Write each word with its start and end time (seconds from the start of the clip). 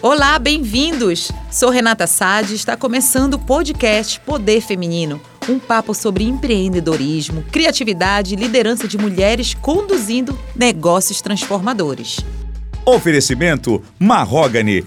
Olá, 0.00 0.38
bem-vindos! 0.38 1.32
Sou 1.50 1.70
Renata 1.70 2.06
Sade 2.06 2.52
e 2.52 2.56
está 2.56 2.76
começando 2.76 3.34
o 3.34 3.38
podcast 3.38 4.20
Poder 4.20 4.60
Feminino, 4.60 5.20
um 5.48 5.58
papo 5.58 5.92
sobre 5.92 6.22
empreendedorismo, 6.22 7.42
criatividade 7.50 8.34
e 8.34 8.36
liderança 8.36 8.86
de 8.86 8.96
mulheres 8.96 9.54
conduzindo 9.54 10.38
negócios 10.54 11.20
transformadores. 11.20 12.20
Oferecimento 12.86 13.82
Marrogane, 13.98 14.86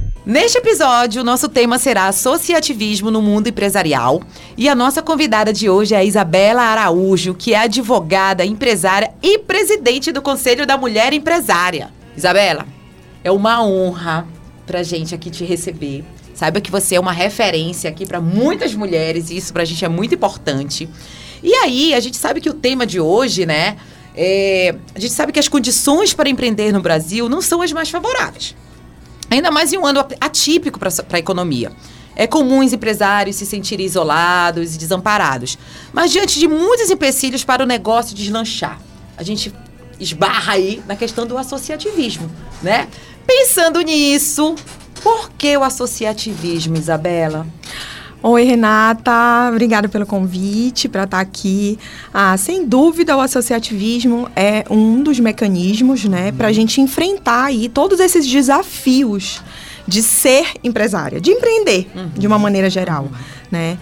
Neste 0.23 0.59
episódio, 0.59 1.23
nosso 1.23 1.49
tema 1.49 1.79
será 1.79 2.05
associativismo 2.05 3.09
no 3.09 3.23
mundo 3.23 3.47
empresarial. 3.47 4.21
E 4.55 4.69
a 4.69 4.75
nossa 4.75 5.01
convidada 5.01 5.51
de 5.51 5.67
hoje 5.67 5.95
é 5.95 5.97
a 5.97 6.03
Isabela 6.03 6.61
Araújo, 6.61 7.33
que 7.33 7.55
é 7.55 7.57
advogada, 7.57 8.45
empresária 8.45 9.11
e 9.23 9.39
presidente 9.39 10.11
do 10.11 10.21
Conselho 10.21 10.67
da 10.67 10.77
Mulher 10.77 11.11
Empresária. 11.11 11.89
Isabela, 12.15 12.67
é 13.23 13.31
uma 13.31 13.63
honra 13.63 14.27
pra 14.67 14.83
gente 14.83 15.15
aqui 15.15 15.31
te 15.31 15.43
receber. 15.43 16.03
Saiba 16.35 16.61
que 16.61 16.69
você 16.69 16.95
é 16.95 16.99
uma 16.99 17.11
referência 17.11 17.89
aqui 17.89 18.05
para 18.05 18.21
muitas 18.21 18.75
mulheres 18.75 19.31
e 19.31 19.37
isso 19.37 19.51
pra 19.51 19.65
gente 19.65 19.83
é 19.83 19.89
muito 19.89 20.13
importante. 20.13 20.87
E 21.41 21.51
aí, 21.55 21.95
a 21.95 21.99
gente 21.99 22.17
sabe 22.17 22.39
que 22.39 22.49
o 22.49 22.53
tema 22.53 22.85
de 22.85 22.99
hoje, 22.99 23.47
né? 23.47 23.75
É, 24.15 24.75
a 24.93 24.99
gente 24.99 25.13
sabe 25.13 25.31
que 25.31 25.39
as 25.39 25.47
condições 25.47 26.13
para 26.13 26.29
empreender 26.29 26.71
no 26.71 26.79
Brasil 26.79 27.27
não 27.27 27.41
são 27.41 27.63
as 27.63 27.71
mais 27.71 27.89
favoráveis. 27.89 28.55
Ainda 29.31 29.49
mais 29.49 29.71
em 29.71 29.77
um 29.77 29.85
ano 29.85 30.05
atípico 30.19 30.77
para 30.77 30.89
a 31.13 31.19
economia. 31.19 31.71
É 32.17 32.27
comum 32.27 32.59
os 32.59 32.73
empresários 32.73 33.37
se 33.37 33.45
sentirem 33.45 33.85
isolados 33.85 34.75
e 34.75 34.77
desamparados. 34.77 35.57
Mas 35.93 36.11
diante 36.11 36.37
de 36.37 36.49
muitos 36.49 36.89
empecilhos 36.89 37.43
para 37.43 37.63
o 37.63 37.65
negócio 37.65 38.13
deslanchar, 38.13 38.79
a 39.17 39.23
gente 39.23 39.53
esbarra 39.97 40.53
aí 40.53 40.83
na 40.85 40.97
questão 40.97 41.25
do 41.25 41.37
associativismo, 41.37 42.29
né? 42.61 42.89
Pensando 43.25 43.79
nisso, 43.81 44.55
por 45.01 45.31
que 45.31 45.55
o 45.55 45.63
associativismo, 45.63 46.75
Isabela? 46.75 47.47
Oi, 48.23 48.43
Renata. 48.43 49.49
Obrigada 49.49 49.89
pelo 49.89 50.05
convite 50.05 50.87
para 50.87 51.05
estar 51.05 51.17
tá 51.17 51.21
aqui. 51.21 51.79
Ah, 52.13 52.37
sem 52.37 52.67
dúvida, 52.67 53.17
o 53.17 53.19
associativismo 53.19 54.29
é 54.35 54.63
um 54.69 55.01
dos 55.01 55.19
mecanismos, 55.19 56.05
né, 56.05 56.29
uhum. 56.29 56.37
para 56.37 56.49
a 56.49 56.53
gente 56.53 56.79
enfrentar 56.79 57.45
aí 57.45 57.67
todos 57.67 57.99
esses 57.99 58.27
desafios 58.27 59.41
de 59.87 60.03
ser 60.03 60.45
empresária, 60.63 61.19
de 61.19 61.31
empreender, 61.31 61.89
uhum. 61.95 62.09
de 62.09 62.27
uma 62.27 62.37
maneira 62.37 62.69
geral, 62.69 63.05
uhum. 63.05 63.17
né? 63.49 63.79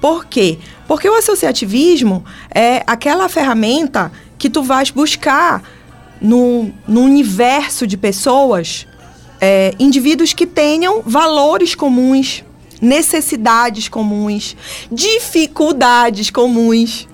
Por 0.00 0.24
quê? 0.24 0.58
Porque 0.88 1.06
o 1.06 1.14
associativismo 1.14 2.24
é 2.54 2.82
aquela 2.86 3.28
ferramenta 3.28 4.10
que 4.38 4.48
tu 4.48 4.62
vais 4.62 4.90
buscar 4.90 5.62
no, 6.22 6.72
no 6.88 7.02
universo 7.02 7.86
de 7.86 7.98
pessoas, 7.98 8.86
é, 9.38 9.74
indivíduos 9.78 10.32
que 10.32 10.46
tenham 10.46 11.02
valores 11.04 11.74
comuns, 11.74 12.42
necessidades 12.84 13.88
comuns, 13.88 14.56
dificuldades 14.90 16.30
comuns. 16.30 17.08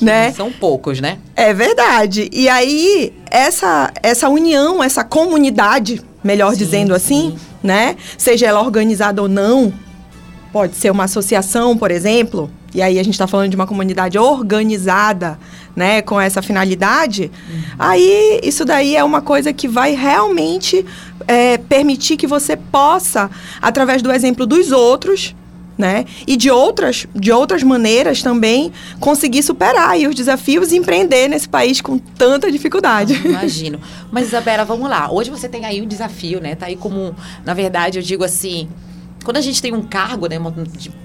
Né? 0.00 0.32
São 0.32 0.52
poucos, 0.52 1.00
né? 1.00 1.18
É 1.34 1.54
verdade. 1.54 2.28
E 2.32 2.48
aí, 2.48 3.12
essa, 3.30 3.90
essa 4.02 4.28
união, 4.28 4.84
essa 4.84 5.02
comunidade, 5.02 6.02
melhor 6.22 6.52
sim, 6.52 6.58
dizendo 6.58 6.94
assim, 6.94 7.30
sim. 7.30 7.38
né? 7.62 7.96
Seja 8.18 8.46
ela 8.46 8.60
organizada 8.60 9.22
ou 9.22 9.28
não, 9.28 9.72
pode 10.52 10.76
ser 10.76 10.90
uma 10.90 11.04
associação, 11.04 11.76
por 11.76 11.90
exemplo, 11.90 12.50
e 12.74 12.82
aí 12.82 12.98
a 12.98 13.02
gente 13.02 13.14
está 13.14 13.26
falando 13.26 13.50
de 13.50 13.56
uma 13.56 13.66
comunidade 13.66 14.18
organizada, 14.18 15.38
né, 15.76 16.02
com 16.02 16.20
essa 16.20 16.42
finalidade, 16.42 17.30
uhum. 17.48 17.62
aí 17.78 18.40
isso 18.42 18.64
daí 18.64 18.96
é 18.96 19.02
uma 19.02 19.20
coisa 19.20 19.52
que 19.52 19.66
vai 19.66 19.94
realmente 19.94 20.84
é, 21.26 21.58
permitir 21.58 22.16
que 22.16 22.26
você 22.26 22.56
possa, 22.56 23.30
através 23.60 24.02
do 24.02 24.10
exemplo 24.12 24.46
dos 24.46 24.72
outros, 24.72 25.34
né? 25.76 26.04
E 26.26 26.36
de 26.36 26.50
outras, 26.50 27.06
de 27.14 27.32
outras 27.32 27.62
maneiras 27.62 28.22
também 28.22 28.72
conseguir 29.00 29.42
superar 29.42 29.96
os 29.96 30.14
desafios 30.14 30.72
e 30.72 30.76
empreender 30.76 31.28
nesse 31.28 31.48
país 31.48 31.80
com 31.80 31.98
tanta 31.98 32.50
dificuldade. 32.50 33.20
Ah, 33.24 33.28
imagino. 33.28 33.80
Mas 34.10 34.28
Isabela, 34.28 34.64
vamos 34.64 34.88
lá. 34.88 35.10
Hoje 35.10 35.30
você 35.30 35.48
tem 35.48 35.64
aí 35.64 35.82
um 35.82 35.86
desafio, 35.86 36.40
né? 36.40 36.54
Tá 36.54 36.66
aí 36.66 36.76
como, 36.76 37.14
na 37.44 37.54
verdade, 37.54 37.98
eu 37.98 38.02
digo 38.02 38.22
assim, 38.22 38.68
quando 39.24 39.38
a 39.38 39.40
gente 39.40 39.60
tem 39.60 39.72
um 39.72 39.82
cargo, 39.82 40.28
né, 40.28 40.38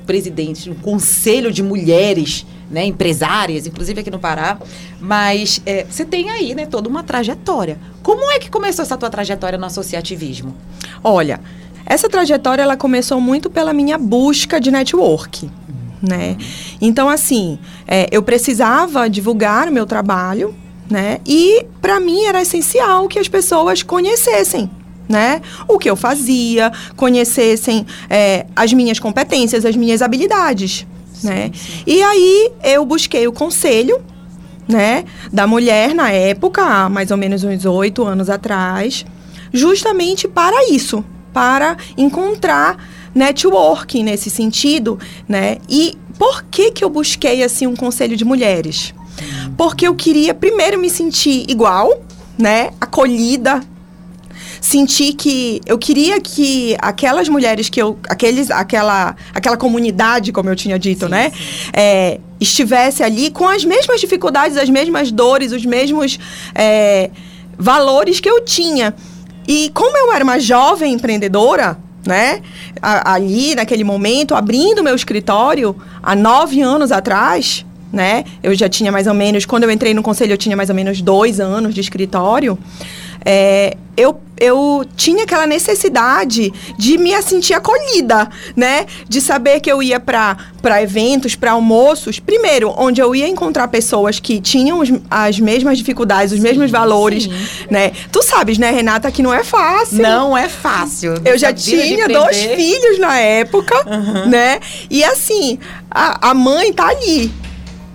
de 0.09 0.31
presidente, 0.31 0.69
um 0.69 0.73
conselho 0.73 1.51
de 1.51 1.61
mulheres, 1.61 2.45
né, 2.69 2.85
empresárias, 2.85 3.67
inclusive 3.67 4.01
aqui 4.01 4.09
no 4.09 4.19
Pará, 4.19 4.57
mas 4.99 5.61
é, 5.65 5.85
você 5.89 6.03
tem 6.03 6.29
aí, 6.29 6.55
né, 6.55 6.65
toda 6.65 6.89
uma 6.89 7.03
trajetória. 7.03 7.77
Como 8.01 8.29
é 8.31 8.39
que 8.39 8.49
começou 8.49 8.83
essa 8.83 8.97
tua 8.97 9.09
trajetória 9.09 9.57
no 9.57 9.65
associativismo? 9.65 10.55
Olha, 11.03 11.39
essa 11.85 12.09
trajetória 12.09 12.63
ela 12.63 12.75
começou 12.75 13.21
muito 13.21 13.49
pela 13.49 13.73
minha 13.73 13.97
busca 13.97 14.59
de 14.59 14.71
network. 14.71 15.49
Né? 16.01 16.37
Então, 16.79 17.09
assim, 17.09 17.59
é, 17.85 18.07
eu 18.11 18.23
precisava 18.23 19.09
divulgar 19.09 19.67
o 19.67 19.71
meu 19.71 19.85
trabalho, 19.85 20.55
né? 20.89 21.19
E 21.27 21.65
para 21.81 21.99
mim 21.99 22.23
era 22.23 22.41
essencial 22.41 23.07
que 23.07 23.19
as 23.19 23.27
pessoas 23.27 23.83
conhecessem 23.83 24.71
né? 25.09 25.41
O 25.67 25.79
que 25.79 25.89
eu 25.89 25.95
fazia, 25.95 26.71
conhecessem 26.95 27.85
é, 28.07 28.45
as 28.55 28.71
minhas 28.71 28.99
competências, 28.99 29.65
as 29.65 29.75
minhas 29.75 30.03
habilidades, 30.03 30.85
sim, 31.13 31.27
né? 31.27 31.51
Sim. 31.53 31.83
E 31.87 32.03
aí 32.03 32.51
eu 32.63 32.85
busquei 32.85 33.27
o 33.27 33.33
conselho, 33.33 33.99
né, 34.67 35.03
da 35.33 35.47
mulher 35.47 35.95
na 35.95 36.11
época, 36.11 36.61
há 36.61 36.87
mais 36.87 37.09
ou 37.09 37.17
menos 37.17 37.43
uns 37.43 37.65
oito 37.65 38.05
anos 38.05 38.29
atrás, 38.29 39.03
justamente 39.51 40.27
para 40.27 40.71
isso, 40.71 41.03
para 41.33 41.75
encontrar 41.97 42.77
networking 43.15 44.03
nesse 44.03 44.29
sentido, 44.29 44.99
né? 45.27 45.57
E 45.67 45.97
por 46.19 46.43
que 46.43 46.71
que 46.71 46.83
eu 46.83 46.89
busquei 46.89 47.43
assim 47.43 47.65
um 47.65 47.75
conselho 47.75 48.15
de 48.15 48.23
mulheres? 48.23 48.93
Porque 49.57 49.87
eu 49.87 49.95
queria 49.95 50.35
primeiro 50.35 50.79
me 50.79 50.89
sentir 50.89 51.45
igual, 51.49 52.03
né, 52.37 52.69
acolhida, 52.79 53.61
senti 54.61 55.13
que 55.13 55.61
eu 55.65 55.77
queria 55.77 56.19
que 56.19 56.75
aquelas 56.79 57.29
mulheres 57.29 57.69
que 57.69 57.81
eu. 57.81 57.97
Aqueles, 58.09 58.51
aquela, 58.51 59.15
aquela 59.33 59.57
comunidade, 59.57 60.31
como 60.31 60.49
eu 60.49 60.55
tinha 60.55 60.77
dito, 60.77 61.05
sim, 61.05 61.11
né? 61.11 61.31
Sim. 61.31 61.69
É, 61.73 62.19
estivesse 62.39 63.03
ali 63.03 63.31
com 63.31 63.47
as 63.47 63.65
mesmas 63.65 63.99
dificuldades, 63.99 64.57
as 64.57 64.69
mesmas 64.69 65.11
dores, 65.11 65.51
os 65.51 65.65
mesmos 65.65 66.19
é, 66.55 67.09
valores 67.57 68.19
que 68.19 68.29
eu 68.29 68.41
tinha. 68.43 68.93
E 69.47 69.71
como 69.73 69.97
eu 69.97 70.13
era 70.13 70.23
uma 70.23 70.39
jovem 70.39 70.93
empreendedora, 70.93 71.77
né? 72.05 72.41
ali, 72.81 73.55
naquele 73.55 73.83
momento, 73.83 74.33
abrindo 74.33 74.83
meu 74.83 74.95
escritório 74.95 75.75
há 76.01 76.15
nove 76.15 76.61
anos 76.61 76.91
atrás, 76.91 77.65
né? 77.91 78.23
Eu 78.41 78.53
já 78.55 78.69
tinha 78.69 78.91
mais 78.91 79.07
ou 79.07 79.13
menos, 79.13 79.45
quando 79.45 79.63
eu 79.63 79.71
entrei 79.71 79.93
no 79.93 80.01
conselho, 80.01 80.33
eu 80.33 80.37
tinha 80.37 80.55
mais 80.55 80.69
ou 80.69 80.75
menos 80.75 81.01
dois 81.01 81.39
anos 81.39 81.73
de 81.73 81.81
escritório 81.81 82.57
é, 83.25 83.75
eu, 83.97 84.19
eu 84.39 84.85
tinha 84.95 85.23
aquela 85.23 85.45
necessidade 85.45 86.51
de 86.77 86.97
me 86.97 87.19
sentir 87.21 87.53
acolhida, 87.53 88.29
né? 88.55 88.85
De 89.07 89.19
saber 89.19 89.59
que 89.59 89.71
eu 89.71 89.83
ia 89.83 89.99
para 89.99 90.37
eventos, 90.81 91.35
para 91.35 91.51
almoços, 91.51 92.19
primeiro, 92.19 92.73
onde 92.77 93.01
eu 93.01 93.15
ia 93.15 93.27
encontrar 93.27 93.67
pessoas 93.67 94.19
que 94.19 94.39
tinham 94.39 94.79
os, 94.79 94.89
as 95.09 95.39
mesmas 95.39 95.77
dificuldades, 95.77 96.31
os 96.31 96.37
sim, 96.39 96.43
mesmos 96.43 96.71
valores, 96.71 97.23
sim. 97.23 97.31
né? 97.69 97.91
Tu 98.11 98.23
sabes, 98.23 98.57
né, 98.57 98.71
Renata, 98.71 99.11
que 99.11 99.21
não 99.21 99.33
é 99.33 99.43
fácil. 99.43 100.01
Não 100.01 100.37
é 100.37 100.47
fácil. 100.47 101.15
Eu 101.25 101.37
já 101.37 101.53
tinha 101.53 102.07
dois 102.07 102.37
filhos 102.37 102.99
na 102.99 103.17
época, 103.17 103.75
uhum. 103.87 104.29
né? 104.29 104.59
E 104.89 105.03
assim, 105.03 105.59
a, 105.91 106.29
a 106.29 106.33
mãe 106.33 106.71
tá 106.71 106.87
ali 106.87 107.31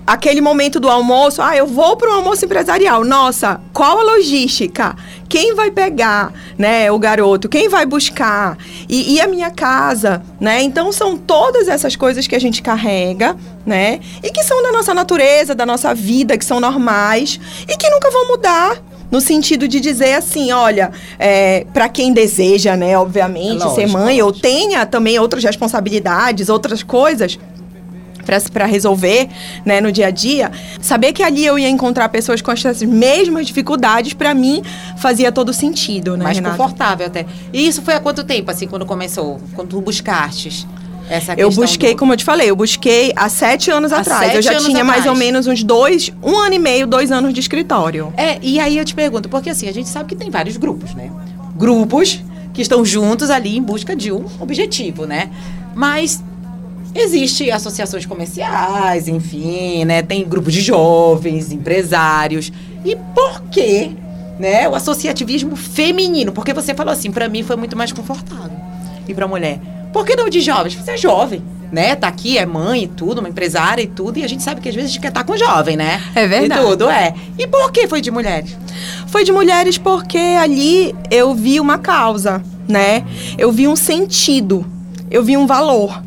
aquele 0.06 0.40
momento 0.40 0.78
do 0.78 0.88
almoço, 0.88 1.40
ah, 1.40 1.56
eu 1.56 1.66
vou 1.66 1.96
para 1.96 2.10
o 2.10 2.14
almoço 2.14 2.44
empresarial. 2.44 3.04
Nossa, 3.04 3.60
qual 3.72 4.00
a 4.00 4.02
logística? 4.02 4.94
Quem 5.28 5.54
vai 5.54 5.70
pegar, 5.70 6.32
né, 6.56 6.90
o 6.92 6.98
garoto? 6.98 7.48
Quem 7.48 7.68
vai 7.68 7.86
buscar? 7.86 8.56
E, 8.88 9.14
e, 9.14 9.20
a 9.20 9.26
minha 9.26 9.50
casa, 9.50 10.22
né? 10.38 10.62
Então 10.62 10.92
são 10.92 11.16
todas 11.16 11.66
essas 11.66 11.96
coisas 11.96 12.26
que 12.26 12.36
a 12.36 12.38
gente 12.38 12.62
carrega, 12.62 13.36
né? 13.66 14.00
E 14.22 14.30
que 14.30 14.44
são 14.44 14.62
da 14.62 14.70
nossa 14.70 14.94
natureza, 14.94 15.54
da 15.54 15.66
nossa 15.66 15.94
vida, 15.94 16.36
que 16.36 16.44
são 16.44 16.60
normais 16.60 17.40
e 17.68 17.76
que 17.76 17.88
nunca 17.90 18.10
vão 18.10 18.28
mudar. 18.28 18.82
no 19.10 19.20
sentido 19.20 19.68
de 19.68 19.78
dizer 19.78 20.14
assim, 20.14 20.50
olha, 20.50 20.90
é, 21.20 21.66
para 21.72 21.88
quem 21.88 22.12
deseja, 22.12 22.76
né, 22.76 22.98
obviamente, 22.98 23.62
Lógico, 23.62 23.74
ser 23.74 23.86
mãe 23.86 24.20
ou 24.20 24.32
tenha 24.32 24.84
também 24.86 25.20
outras 25.20 25.44
responsabilidades, 25.44 26.48
outras 26.48 26.82
coisas 26.82 27.38
para 28.24 28.66
resolver, 28.66 29.28
né, 29.64 29.80
no 29.80 29.92
dia 29.92 30.06
a 30.08 30.10
dia, 30.10 30.50
saber 30.80 31.12
que 31.12 31.22
ali 31.22 31.44
eu 31.44 31.58
ia 31.58 31.68
encontrar 31.68 32.08
pessoas 32.08 32.40
com 32.42 32.50
essas 32.50 32.82
mesmas 32.82 33.46
dificuldades, 33.46 34.12
para 34.14 34.34
mim 34.34 34.62
fazia 34.98 35.30
todo 35.30 35.52
sentido, 35.52 36.16
né, 36.16 36.24
Mais 36.24 36.36
Renata? 36.38 36.56
confortável 36.56 37.06
até. 37.06 37.26
E 37.52 37.66
isso 37.66 37.82
foi 37.82 37.94
há 37.94 38.00
quanto 38.00 38.24
tempo, 38.24 38.50
assim, 38.50 38.66
quando 38.66 38.84
começou? 38.86 39.38
Quando 39.54 39.68
tu 39.68 39.80
buscastes 39.80 40.66
essa 41.08 41.34
Eu 41.34 41.50
busquei, 41.50 41.92
do- 41.92 41.98
como 41.98 42.14
eu 42.14 42.16
te 42.16 42.24
falei, 42.24 42.48
eu 42.48 42.56
busquei 42.56 43.12
há 43.14 43.28
sete 43.28 43.70
anos 43.70 43.92
Há 43.92 43.98
atrás. 43.98 44.20
sete 44.32 44.36
eu 44.36 44.42
já 44.42 44.56
tinha 44.58 44.82
mais 44.82 45.04
ou 45.04 45.14
menos 45.14 45.46
uns 45.46 45.62
dois, 45.62 46.10
um 46.22 46.36
ano 46.38 46.54
e 46.54 46.58
meio, 46.58 46.86
dois 46.86 47.12
anos 47.12 47.34
de 47.34 47.40
escritório. 47.40 48.10
É, 48.16 48.38
e 48.40 48.58
aí 48.58 48.78
eu 48.78 48.84
te 48.86 48.94
pergunto, 48.94 49.28
porque 49.28 49.50
assim, 49.50 49.68
a 49.68 49.72
gente 49.72 49.88
sabe 49.88 50.08
que 50.08 50.16
tem 50.16 50.30
vários 50.30 50.56
grupos, 50.56 50.94
né? 50.94 51.10
Grupos 51.56 52.20
que 52.54 52.62
estão 52.62 52.84
juntos 52.84 53.30
ali 53.30 53.56
em 53.58 53.62
busca 53.62 53.94
de 53.94 54.10
um 54.12 54.24
objetivo, 54.40 55.06
né? 55.06 55.28
Mas 55.74 56.22
existe 56.94 57.50
associações 57.50 58.06
comerciais, 58.06 59.08
enfim, 59.08 59.84
né? 59.84 60.02
Tem 60.02 60.26
grupos 60.26 60.52
de 60.52 60.60
jovens, 60.60 61.52
empresários. 61.52 62.52
E 62.84 62.96
por 63.14 63.42
que, 63.50 63.90
né, 64.38 64.68
o 64.68 64.74
associativismo 64.74 65.56
feminino? 65.56 66.32
Porque 66.32 66.52
você 66.52 66.74
falou 66.74 66.92
assim, 66.92 67.10
pra 67.10 67.28
mim 67.28 67.42
foi 67.42 67.56
muito 67.56 67.76
mais 67.76 67.92
confortável. 67.92 68.58
E 69.08 69.14
pra 69.14 69.26
mulher? 69.26 69.60
Por 69.92 70.04
que 70.04 70.16
não 70.16 70.28
de 70.28 70.40
jovens? 70.40 70.74
Você 70.74 70.92
é 70.92 70.96
jovem, 70.96 71.42
né? 71.70 71.94
Tá 71.94 72.08
aqui, 72.08 72.36
é 72.36 72.44
mãe 72.44 72.84
e 72.84 72.88
tudo, 72.88 73.18
uma 73.18 73.28
empresária 73.28 73.82
e 73.82 73.86
tudo, 73.86 74.18
e 74.18 74.24
a 74.24 74.28
gente 74.28 74.42
sabe 74.42 74.60
que 74.60 74.68
às 74.68 74.74
vezes 74.74 74.90
a 74.90 74.92
gente 74.92 75.02
quer 75.02 75.08
estar 75.08 75.24
com 75.24 75.36
jovem, 75.36 75.76
né? 75.76 76.02
É 76.14 76.26
verdade. 76.26 76.60
E 76.60 76.64
tudo, 76.64 76.90
é. 76.90 77.14
E 77.38 77.46
por 77.46 77.70
que 77.70 77.86
foi 77.86 78.00
de 78.00 78.10
mulheres? 78.10 78.56
Foi 79.06 79.24
de 79.24 79.32
mulheres 79.32 79.78
porque 79.78 80.18
ali 80.18 80.94
eu 81.10 81.34
vi 81.34 81.60
uma 81.60 81.78
causa, 81.78 82.42
né? 82.68 83.04
Eu 83.38 83.52
vi 83.52 83.68
um 83.68 83.76
sentido, 83.76 84.66
eu 85.10 85.22
vi 85.22 85.36
um 85.36 85.46
valor. 85.46 86.02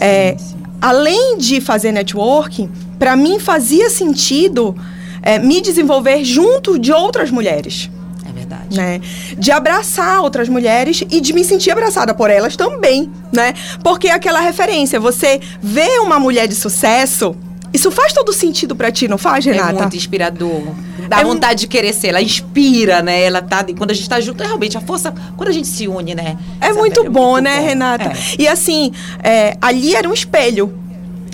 É, 0.00 0.36
além 0.80 1.36
de 1.38 1.60
fazer 1.60 1.92
networking, 1.92 2.70
para 2.98 3.16
mim 3.16 3.38
fazia 3.38 3.90
sentido 3.90 4.76
é, 5.22 5.38
me 5.38 5.60
desenvolver 5.60 6.24
junto 6.24 6.78
de 6.78 6.92
outras 6.92 7.30
mulheres. 7.30 7.90
É 8.28 8.32
verdade. 8.32 8.76
né? 8.76 9.00
De 9.36 9.50
abraçar 9.50 10.20
outras 10.20 10.48
mulheres 10.48 11.02
e 11.10 11.20
de 11.20 11.32
me 11.32 11.42
sentir 11.44 11.70
abraçada 11.70 12.14
por 12.14 12.30
elas 12.30 12.56
também, 12.56 13.10
né? 13.32 13.54
Porque 13.82 14.08
é 14.08 14.12
aquela 14.12 14.40
referência, 14.40 15.00
você 15.00 15.40
vê 15.60 15.98
uma 16.00 16.18
mulher 16.20 16.46
de 16.46 16.54
sucesso, 16.54 17.34
isso 17.72 17.90
faz 17.90 18.12
todo 18.12 18.32
sentido 18.32 18.74
pra 18.76 18.90
ti, 18.92 19.08
não 19.08 19.18
faz, 19.18 19.46
É 19.46 19.52
Renata? 19.52 19.72
muito 19.80 19.96
inspirador. 19.96 20.62
Dá 21.08 21.20
É 21.20 21.24
vontade 21.24 21.60
de 21.60 21.66
querer 21.66 21.92
ser. 21.92 22.08
Ela 22.08 22.22
inspira, 22.22 23.02
né? 23.02 23.22
Ela 23.22 23.40
tá. 23.42 23.64
Quando 23.76 23.90
a 23.90 23.94
gente 23.94 24.08
tá 24.08 24.20
junto, 24.20 24.42
é 24.42 24.46
realmente 24.46 24.76
a 24.76 24.80
força. 24.80 25.12
Quando 25.36 25.48
a 25.48 25.52
gente 25.52 25.66
se 25.66 25.88
une, 25.88 26.14
né? 26.14 26.36
É 26.60 26.66
Isabela, 26.66 26.78
muito 26.78 27.10
bom, 27.10 27.38
né, 27.38 27.58
bom. 27.60 27.66
Renata? 27.66 28.04
É. 28.12 28.16
E 28.38 28.46
assim, 28.48 28.92
é, 29.22 29.56
ali 29.60 29.94
era 29.94 30.08
um 30.08 30.12
espelho. 30.12 30.72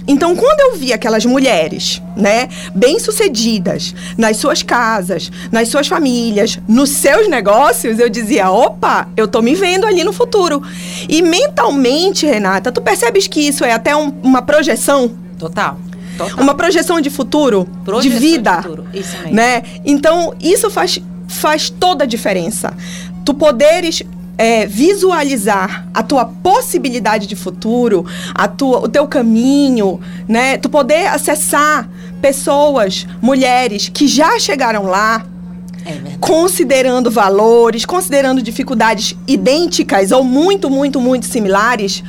Então, 0.07 0.37
quando 0.37 0.61
eu 0.61 0.77
vi 0.79 0.93
aquelas 0.93 1.25
mulheres, 1.25 2.03
né, 2.15 2.51
bem-sucedidas, 2.75 3.95
nas 4.19 4.37
suas 4.37 4.63
casas, 4.63 5.31
nas 5.51 5.69
suas 5.69 5.87
famílias, 5.87 6.59
nos 6.69 6.91
seus 6.91 7.27
negócios, 7.29 7.99
eu 7.99 8.09
dizia, 8.11 8.51
opa, 8.51 9.09
eu 9.17 9.27
tô 9.27 9.41
me 9.41 9.55
vendo 9.55 9.87
ali 9.87 10.05
no 10.05 10.13
futuro. 10.13 10.63
E 11.09 11.23
mentalmente, 11.23 12.27
Renata, 12.27 12.71
tu 12.71 12.83
percebes 12.83 13.27
que 13.27 13.41
isso 13.41 13.65
é 13.65 13.73
até 13.73 13.97
um- 13.97 14.13
uma 14.23 14.43
projeção? 14.43 15.11
Total. 15.39 15.79
Total. 16.17 16.41
Uma 16.43 16.55
projeção 16.55 17.01
de 17.01 17.11
futuro, 17.11 17.69
Projeção 17.85 18.19
de 18.19 18.27
vida, 18.27 18.63
futuro. 18.63 18.87
Isso 18.93 19.17
mesmo. 19.19 19.35
né? 19.35 19.63
Então 19.85 20.35
isso 20.41 20.71
faz, 20.71 21.01
faz 21.29 21.71
toda 21.71 22.05
a 22.05 22.07
diferença. 22.07 22.73
Tu 23.25 23.35
poderes 23.35 24.03
é, 24.37 24.67
visualizar 24.67 25.87
a 25.95 26.03
tua 26.03 26.25
possibilidade 26.25 27.27
de 27.27 27.37
futuro, 27.37 28.05
a 28.35 28.49
tua, 28.49 28.81
o 28.81 28.89
teu 28.89 29.07
caminho, 29.07 30.01
né? 30.29 30.57
Tu 30.59 30.69
poder 30.69 31.07
acessar 31.07 31.89
pessoas, 32.21 33.07
mulheres 33.21 33.89
que 33.93 34.07
já 34.09 34.39
chegaram 34.39 34.85
lá, 34.85 35.25
É 35.87 36.17
considerando 36.21 37.11
valores, 37.11 37.85
considerando 37.85 38.41
dificuldades 38.43 39.15
idênticas 39.27 40.11
ou 40.11 40.25
muito, 40.25 40.71
muito, 40.71 41.01
muito 41.01 41.27
similares, 41.27 42.03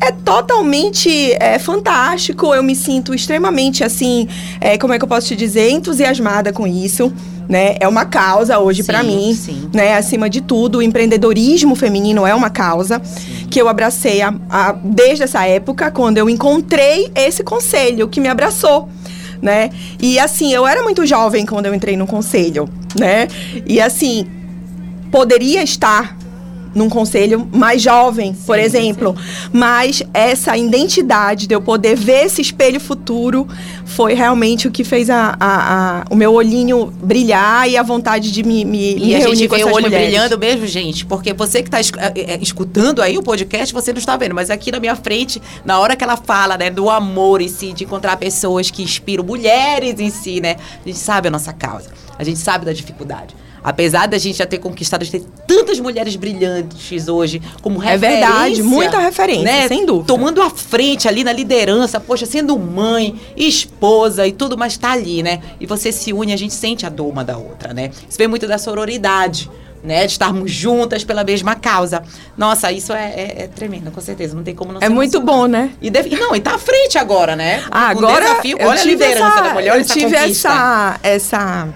é 0.00 0.10
totalmente 0.12 1.32
é, 1.34 1.58
fantástico. 1.58 2.54
Eu 2.54 2.62
me 2.62 2.74
sinto 2.76 3.14
extremamente 3.14 3.82
assim, 3.84 4.28
é, 4.60 4.76
como 4.78 4.92
é 4.92 4.98
que 4.98 5.04
eu 5.04 5.08
posso 5.08 5.28
te 5.28 5.36
dizer, 5.36 5.70
entusiasmada 5.70 6.52
com 6.52 6.66
isso. 6.66 7.12
Né? 7.48 7.76
É 7.78 7.86
uma 7.86 8.04
causa 8.04 8.58
hoje 8.58 8.82
Sim, 8.82 8.86
para 8.88 9.04
mim, 9.04 9.32
sim. 9.32 9.70
né? 9.72 9.96
Acima 9.96 10.28
de 10.28 10.40
tudo, 10.40 10.78
o 10.78 10.82
empreendedorismo 10.82 11.76
feminino 11.76 12.26
é 12.26 12.34
uma 12.34 12.50
causa 12.50 13.00
que 13.48 13.60
eu 13.62 13.68
abracei 13.68 14.20
a- 14.20 14.34
a- 14.50 14.72
desde 14.82 15.22
essa 15.22 15.46
época, 15.46 15.88
quando 15.92 16.18
eu 16.18 16.28
encontrei 16.28 17.08
esse 17.14 17.44
conselho 17.44 18.08
que 18.08 18.20
me 18.20 18.28
abraçou 18.28 18.88
né? 19.40 19.70
E 20.00 20.18
assim, 20.18 20.52
eu 20.52 20.66
era 20.66 20.82
muito 20.82 21.04
jovem 21.06 21.44
quando 21.46 21.66
eu 21.66 21.74
entrei 21.74 21.94
no 21.96 22.06
conselho, 22.06 22.68
né? 22.98 23.28
E 23.66 23.80
assim, 23.80 24.26
poderia 25.12 25.62
estar 25.62 26.16
num 26.76 26.88
conselho 26.90 27.48
mais 27.52 27.80
jovem, 27.80 28.34
por 28.46 28.56
Sim, 28.56 28.62
exemplo, 28.62 29.16
mas 29.52 30.02
essa 30.12 30.56
identidade 30.56 31.46
de 31.46 31.54
eu 31.54 31.60
poder 31.62 31.96
ver 31.96 32.26
esse 32.26 32.42
espelho 32.42 32.78
futuro 32.78 33.48
foi 33.86 34.12
realmente 34.12 34.68
o 34.68 34.70
que 34.70 34.84
fez 34.84 35.08
a, 35.08 35.34
a- 35.40 36.00
a- 36.00 36.04
o 36.10 36.14
meu 36.14 36.32
olhinho 36.34 36.92
brilhar 37.02 37.68
e 37.68 37.76
a 37.78 37.82
vontade 37.82 38.30
de 38.30 38.42
me, 38.42 38.64
me, 38.64 38.94
me 38.96 39.06
E 39.08 39.14
a 39.14 39.18
reunir 39.20 39.36
gente 39.36 39.48
com 39.48 39.56
vê 39.56 39.64
o 39.64 39.72
olho 39.72 39.84
mulheres. 39.86 40.06
brilhando 40.08 40.38
mesmo, 40.38 40.66
gente, 40.66 41.06
porque 41.06 41.32
você 41.32 41.62
que 41.62 41.74
está 41.74 41.80
escutando 42.40 43.00
aí 43.00 43.16
o 43.16 43.22
podcast, 43.22 43.72
você 43.72 43.92
não 43.92 43.98
está 43.98 44.16
vendo, 44.16 44.34
mas 44.34 44.50
aqui 44.50 44.70
na 44.70 44.78
minha 44.78 44.94
frente, 44.96 45.40
na 45.64 45.78
hora 45.80 45.96
que 45.96 46.04
ela 46.04 46.16
fala, 46.16 46.58
né, 46.58 46.68
do 46.68 46.90
amor 46.90 47.40
em 47.40 47.48
si, 47.48 47.72
de 47.72 47.84
encontrar 47.84 48.16
pessoas 48.18 48.70
que 48.70 48.82
inspiram, 48.82 49.24
mulheres 49.24 49.98
em 49.98 50.10
si, 50.10 50.40
né, 50.40 50.56
a 50.84 50.88
gente 50.88 50.98
sabe 50.98 51.28
a 51.28 51.30
nossa 51.30 51.52
causa, 51.54 51.88
a 52.18 52.22
gente 52.24 52.38
sabe 52.38 52.64
da 52.66 52.72
dificuldade. 52.72 53.34
Apesar 53.66 54.06
da 54.06 54.16
gente 54.16 54.38
já 54.38 54.46
ter 54.46 54.58
conquistado, 54.58 55.04
de 55.04 55.10
ter 55.10 55.24
tantas 55.44 55.80
mulheres 55.80 56.14
brilhantes 56.14 57.08
hoje 57.08 57.42
como 57.60 57.82
É 57.82 57.90
referência. 57.92 58.28
verdade, 58.30 58.62
muita 58.62 58.98
referência, 59.00 59.66
sem 59.66 59.84
dúvida. 59.84 60.06
Tomando 60.06 60.40
a 60.40 60.48
frente 60.48 61.08
ali 61.08 61.24
na 61.24 61.32
liderança, 61.32 61.98
poxa, 61.98 62.24
sendo 62.26 62.56
mãe, 62.56 63.20
esposa 63.36 64.24
e 64.26 64.30
tudo, 64.32 64.56
mas 64.56 64.76
tá 64.76 64.92
ali, 64.92 65.20
né? 65.20 65.40
E 65.60 65.66
você 65.66 65.90
se 65.90 66.12
une, 66.12 66.32
a 66.32 66.36
gente 66.36 66.54
sente 66.54 66.86
a 66.86 66.88
dor 66.88 67.08
uma 67.08 67.24
da 67.24 67.36
outra, 67.36 67.74
né? 67.74 67.90
Isso 68.08 68.16
vem 68.16 68.28
muito 68.28 68.46
da 68.46 68.56
sororidade. 68.56 69.50
Né, 69.84 70.04
de 70.04 70.12
estarmos 70.12 70.50
juntas 70.50 71.04
pela 71.04 71.22
mesma 71.22 71.54
causa. 71.54 72.02
Nossa, 72.36 72.72
isso 72.72 72.92
é, 72.92 73.04
é- 73.14 73.42
é 73.42 73.46
tremendo, 73.46 73.92
com 73.92 74.00
certeza. 74.00 74.34
Não 74.34 74.42
tem 74.42 74.52
como 74.52 74.72
não 74.72 74.80
É 74.82 74.88
muito 74.88 75.18
emocionar. 75.18 75.36
bom, 75.42 75.46
né? 75.46 75.70
E, 75.80 75.90
deve- 75.90 76.16
não, 76.16 76.34
e 76.34 76.40
tá 76.40 76.54
à 76.56 76.58
frente 76.58 76.98
agora, 76.98 77.36
né? 77.36 77.62
Ah, 77.70 77.90
agora 77.90 78.24
desafio, 78.24 78.56
olha 78.62 78.80
a 78.80 78.84
liderança 78.84 79.26
essa, 79.34 79.42
da 79.42 79.52
mulher, 79.54 79.70
olha 79.70 79.78
eu 79.78 79.80
essa 79.82 79.92
tive 79.94 80.16
conquista. 80.16 80.48
essa 80.48 81.00
essa 81.04 81.68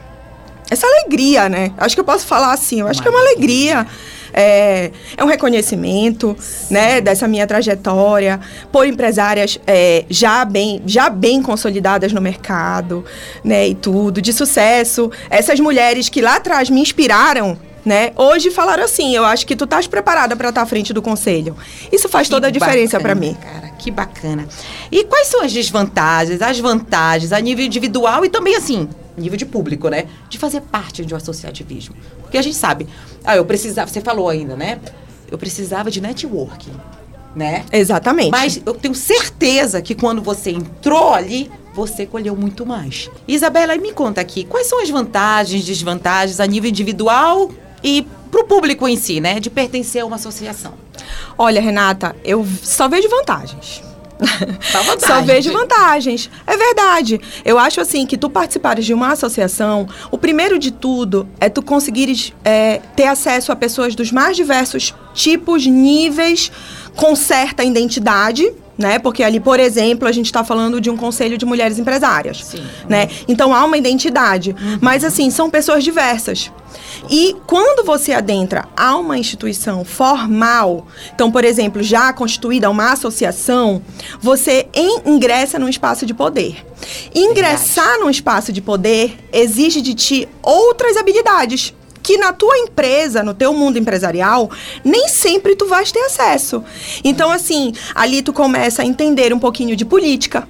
essa 0.71 0.87
alegria, 0.87 1.49
né? 1.49 1.73
Acho 1.77 1.97
que 1.97 2.01
eu 2.01 2.05
posso 2.05 2.27
falar 2.27 2.53
assim. 2.53 2.81
Eu 2.81 2.87
acho 2.87 3.03
que 3.03 3.09
é 3.09 3.11
uma 3.11 3.21
alegria. 3.21 3.87
É, 4.33 4.93
é 5.17 5.25
um 5.25 5.27
reconhecimento, 5.27 6.37
né, 6.71 7.01
dessa 7.01 7.27
minha 7.27 7.49
trajetória 7.49 8.39
por 8.71 8.87
empresárias 8.87 9.59
é, 9.67 10.05
já 10.09 10.45
bem 10.45 10.81
já 10.87 11.11
bem 11.11 11.43
consolidadas 11.43 12.13
no 12.13 12.21
mercado, 12.21 13.05
né, 13.43 13.67
e 13.67 13.75
tudo 13.75 14.23
de 14.23 14.33
sucesso. 14.33 15.11
Essas 15.29 15.59
mulheres 15.59 16.09
que 16.09 16.21
lá 16.21 16.37
atrás 16.37 16.71
me 16.71 16.81
inspiraram. 16.81 17.59
Né? 17.83 18.13
Hoje 18.15 18.51
falaram 18.51 18.85
assim, 18.85 19.17
eu 19.17 19.25
acho 19.25 19.47
que 19.47 19.57
tu 19.57 19.65
estás 19.65 19.87
preparada 19.87 20.37
para 20.37 20.51
estar 20.51 20.61
à 20.61 20.67
frente 20.67 20.93
do 20.93 21.01
conselho. 21.01 21.57
Isso 21.91 22.11
faz 22.11 22.29
Que 22.29 22.35
toda 22.35 22.49
a 22.49 22.51
diferença 22.51 23.01
para 23.01 23.15
mim. 23.15 23.35
Cara, 23.41 23.71
que 23.71 23.91
bacana. 23.91 24.47
E 24.93 25.03
quais 25.05 25.29
são 25.29 25.43
as 25.43 25.51
desvantagens, 25.51 26.43
as 26.43 26.61
vantagens 26.61 27.33
a 27.33 27.41
nível 27.41 27.65
individual 27.65 28.23
e 28.23 28.29
também, 28.29 28.55
assim, 28.55 28.87
nível 29.21 29.37
de 29.37 29.47
público, 29.47 29.89
né? 29.89 30.07
De 30.29 30.39
fazer 30.39 30.61
parte 30.63 31.05
de 31.05 31.15
um 31.15 31.17
associativismo. 31.17 31.95
Porque 32.21 32.39
a 32.39 32.43
gente 32.43 32.57
sabe, 32.57 32.87
ah, 33.25 33.37
eu 33.37 33.45
precisava, 33.45 33.91
você 33.91 34.01
falou 34.01 34.29
ainda, 34.29 34.57
né? 34.57 34.81
Eu 35.31 35.39
precisava 35.39 35.91
de 35.91 36.01
networking, 36.01 36.73
né? 37.35 37.65
Exatamente. 37.73 38.31
Mas 38.31 38.61
eu 38.65 38.75
tenho 38.75 38.95
certeza 38.95 39.81
que 39.81 39.95
quando 39.95 40.21
você 40.21 40.51
entrou 40.51 41.15
ali, 41.15 41.51
você 41.75 42.05
colheu 42.05 42.35
muito 42.35 42.67
mais. 42.67 43.11
Isabela, 43.29 43.77
me 43.77 43.93
conta 43.93 44.21
aqui, 44.21 44.45
quais 44.45 44.67
são 44.67 44.83
as 44.83 44.91
vantagens, 44.91 45.65
desvantagens 45.65 46.41
a 46.41 46.47
nível 46.47 46.69
individual 46.69 47.51
e 47.83 48.07
pro 48.31 48.45
público 48.45 48.87
em 48.89 48.97
si, 48.97 49.21
né? 49.21 49.39
De 49.39 49.51
pertencer 49.51 50.03
a 50.03 50.07
uma 50.07 50.17
associação. 50.17 50.75
Olha, 51.39 51.61
Renata, 51.61 52.15
eu 52.25 52.47
só 52.63 52.89
vejo 52.89 53.09
vantagens. 53.09 53.83
Só 54.99 55.23
vejo 55.23 55.53
vantagens. 55.53 56.31
É 56.47 56.57
verdade. 56.57 57.21
Eu 57.45 57.59
acho 57.59 57.81
assim 57.81 58.07
que 58.07 58.17
tu 58.17 58.29
participares 58.29 58.85
de 58.85 58.95
uma 58.95 59.13
associação, 59.13 59.89
o 60.11 60.19
primeiro 60.19 60.59
de 60.59 60.71
tudo 60.71 61.29
é 61.41 61.49
tu 61.49 61.63
conseguires 61.63 62.33
é, 62.45 62.81
ter 62.95 63.07
acesso 63.07 63.53
a 63.53 63.57
pessoas 63.57 63.95
dos 63.95 64.13
mais 64.13 64.37
diversos 64.37 64.95
tipos, 65.15 65.67
níveis, 65.67 66.51
com 66.95 67.15
certa 67.17 67.65
identidade, 67.65 68.53
né? 68.77 68.99
Porque 68.99 69.23
ali, 69.23 69.41
por 69.41 69.61
exemplo, 69.61 70.09
a 70.09 70.13
gente 70.13 70.27
está 70.27 70.43
falando 70.43 70.81
de 70.81 70.91
um 70.91 70.97
conselho 70.97 71.37
de 71.37 71.45
mulheres 71.45 71.79
empresárias, 71.79 72.45
Sim. 72.45 72.63
né? 72.89 73.09
Então 73.29 73.55
há 73.55 73.65
uma 73.65 73.77
identidade, 73.77 74.51
uhum. 74.51 74.79
mas 74.81 75.05
assim 75.05 75.31
são 75.31 75.51
pessoas 75.51 75.85
diversas. 75.85 76.51
E 77.09 77.37
quando 77.47 77.85
você 77.85 78.13
adentra 78.13 78.69
a 78.77 78.97
uma 78.97 79.19
instituição 79.19 79.85
formal, 79.85 80.87
então, 81.15 81.31
por 81.31 81.45
exemplo, 81.45 81.83
já 81.83 82.13
constituída 82.13 82.71
uma 82.71 82.93
associação, 82.93 83.83
você 84.21 84.69
ingressa 85.05 85.59
num 85.59 85.69
espaço 85.69 86.07
de 86.07 86.15
poder. 86.15 86.65
Ingressar 87.15 87.85
Verdade. 87.85 88.05
num 88.05 88.11
espaço 88.11 88.53
de 88.53 88.61
poder 88.61 89.19
exige 89.33 89.81
de 89.81 89.95
ti 89.95 90.29
outras 90.43 90.97
habilidades 90.97 91.75
que 92.03 92.17
na 92.17 92.33
tua 92.33 92.57
empresa, 92.59 93.23
no 93.23 93.35
teu 93.35 93.53
mundo 93.53 93.79
empresarial, 93.79 94.51
nem 94.85 95.09
sempre 95.09 95.55
tu 95.55 95.67
vais 95.67 95.93
ter 95.93 96.01
acesso. 96.01 96.63
Então, 97.05 97.31
assim, 97.31 97.73
ali 97.95 98.23
tu 98.23 98.33
começa 98.33 98.83
a 98.83 98.85
entender 98.85 99.33
um 99.33 99.39
pouquinho 99.39 99.77
de 99.77 99.85
política, 99.85 100.49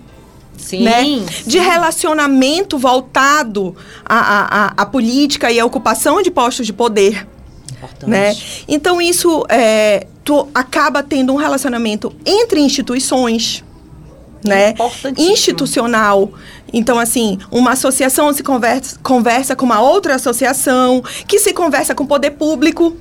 Sim, 0.56 0.84
né? 0.84 1.02
Sim. 1.02 1.26
De 1.46 1.58
relacionamento 1.58 2.78
voltado 2.78 3.74
à, 4.04 4.18
à, 4.18 4.82
à, 4.82 4.86
política 4.86 5.50
e 5.50 5.58
à 5.58 5.64
ocupação 5.64 6.22
de 6.22 6.30
postos 6.30 6.66
de 6.66 6.72
poder. 6.72 7.26
Importante. 7.72 8.10
Né? 8.10 8.36
Então, 8.68 9.00
isso 9.00 9.44
é, 9.48 10.06
tu 10.22 10.46
acaba 10.54 11.02
tendo 11.02 11.32
um 11.32 11.36
relacionamento 11.36 12.14
entre 12.24 12.60
instituições. 12.60 13.64
Né? 14.44 14.74
Institucional. 15.18 16.32
Então, 16.72 16.98
assim, 16.98 17.38
uma 17.50 17.72
associação 17.72 18.32
se 18.32 18.42
conversa, 18.42 18.98
conversa 19.02 19.56
com 19.56 19.64
uma 19.64 19.80
outra 19.80 20.14
associação, 20.14 21.02
que 21.26 21.38
se 21.38 21.52
conversa 21.52 21.94
com 21.94 22.04
o 22.04 22.06
poder 22.06 22.32
público. 22.32 22.96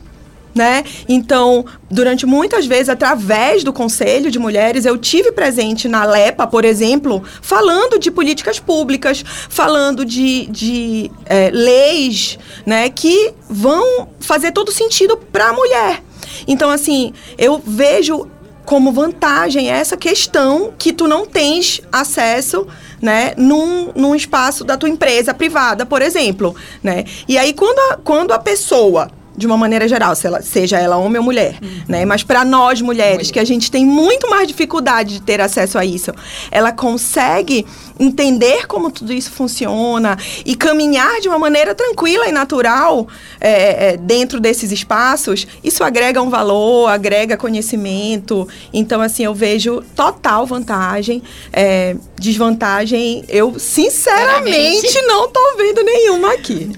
Né? 0.53 0.83
Então, 1.07 1.63
durante 1.91 2.25
muitas 2.25 2.65
vezes, 2.65 2.89
através 2.89 3.63
do 3.63 3.71
Conselho 3.71 4.31
de 4.31 4.39
Mulheres, 4.39 4.83
eu 4.83 4.97
tive 4.97 5.31
presente 5.31 5.87
na 5.87 6.03
LEPA, 6.03 6.47
por 6.47 6.65
exemplo, 6.65 7.23
falando 7.41 7.99
de 7.99 8.09
políticas 8.09 8.59
públicas, 8.59 9.23
falando 9.47 10.03
de, 10.03 10.47
de 10.47 11.11
é, 11.25 11.51
leis 11.51 12.39
né, 12.65 12.89
que 12.89 13.33
vão 13.47 14.09
fazer 14.19 14.51
todo 14.51 14.71
sentido 14.71 15.15
para 15.15 15.49
a 15.49 15.53
mulher. 15.53 16.03
Então, 16.47 16.69
assim, 16.69 17.13
eu 17.37 17.61
vejo 17.63 18.27
como 18.65 18.91
vantagem 18.91 19.69
essa 19.71 19.97
questão 19.97 20.73
que 20.77 20.93
tu 20.93 21.07
não 21.07 21.25
tens 21.25 21.81
acesso 21.91 22.67
né, 23.01 23.33
num, 23.37 23.91
num 23.95 24.15
espaço 24.15 24.63
da 24.63 24.77
tua 24.77 24.89
empresa 24.89 25.33
privada, 25.33 25.85
por 25.85 26.01
exemplo, 26.01 26.55
né? 26.83 27.05
E 27.27 27.37
aí 27.37 27.53
quando 27.53 27.79
a, 27.91 27.97
quando 27.97 28.31
a 28.31 28.39
pessoa 28.39 29.09
de 29.35 29.47
uma 29.47 29.57
maneira 29.57 29.87
geral, 29.87 30.15
se 30.15 30.27
ela, 30.27 30.41
seja 30.41 30.77
ela 30.77 30.97
homem 30.97 31.17
ou 31.17 31.23
mulher, 31.23 31.57
uhum. 31.61 31.81
né? 31.87 32.05
Mas 32.05 32.23
para 32.23 32.43
nós 32.43 32.81
mulheres, 32.81 33.31
que 33.31 33.39
a 33.39 33.45
gente 33.45 33.71
tem 33.71 33.85
muito 33.85 34.29
mais 34.29 34.47
dificuldade 34.47 35.15
de 35.15 35.21
ter 35.21 35.39
acesso 35.39 35.77
a 35.77 35.85
isso, 35.85 36.11
ela 36.51 36.71
consegue 36.71 37.65
entender 37.99 38.67
como 38.67 38.91
tudo 38.91 39.13
isso 39.13 39.31
funciona 39.31 40.17
e 40.45 40.55
caminhar 40.55 41.19
de 41.21 41.27
uma 41.27 41.37
maneira 41.37 41.75
tranquila 41.75 42.27
e 42.27 42.31
natural 42.31 43.07
é, 43.39 43.91
é, 43.91 43.97
dentro 43.97 44.39
desses 44.39 44.71
espaços, 44.71 45.47
isso 45.63 45.83
agrega 45.83 46.21
um 46.21 46.29
valor, 46.29 46.87
agrega 46.87 47.37
conhecimento. 47.37 48.47
Então, 48.73 49.01
assim, 49.01 49.23
eu 49.23 49.33
vejo 49.33 49.83
total 49.95 50.45
vantagem. 50.45 51.21
É, 51.51 51.95
desvantagem, 52.17 53.23
eu 53.27 53.57
sinceramente 53.57 55.01
não 55.03 55.25
estou 55.25 55.57
vendo 55.57 55.83
nenhuma 55.83 56.33
aqui. 56.33 56.71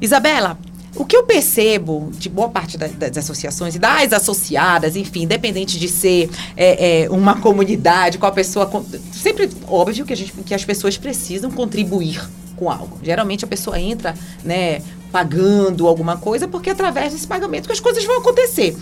Isabela, 0.00 0.58
o 0.96 1.04
que 1.04 1.16
eu 1.16 1.24
percebo 1.24 2.10
de 2.12 2.28
boa 2.28 2.48
parte 2.48 2.78
da, 2.78 2.86
das 2.86 3.16
associações 3.18 3.74
e 3.74 3.78
das 3.78 4.12
associadas, 4.12 4.96
enfim, 4.96 5.22
independente 5.22 5.78
de 5.78 5.88
ser 5.88 6.30
é, 6.56 7.04
é, 7.04 7.10
uma 7.10 7.40
comunidade, 7.40 8.18
qual 8.18 8.32
pessoa. 8.32 8.70
Sempre 9.12 9.50
óbvio 9.68 10.04
que, 10.04 10.12
a 10.12 10.16
gente, 10.16 10.32
que 10.32 10.54
as 10.54 10.64
pessoas 10.64 10.96
precisam 10.96 11.50
contribuir 11.50 12.20
com 12.56 12.70
algo. 12.70 12.98
Geralmente 13.02 13.44
a 13.44 13.48
pessoa 13.48 13.78
entra, 13.78 14.14
né, 14.42 14.80
pagando 15.12 15.86
alguma 15.86 16.16
coisa, 16.16 16.48
porque 16.48 16.70
através 16.70 17.12
desse 17.12 17.26
pagamento 17.26 17.66
que 17.66 17.72
as 17.72 17.80
coisas 17.80 18.04
vão 18.04 18.18
acontecer. 18.18 18.76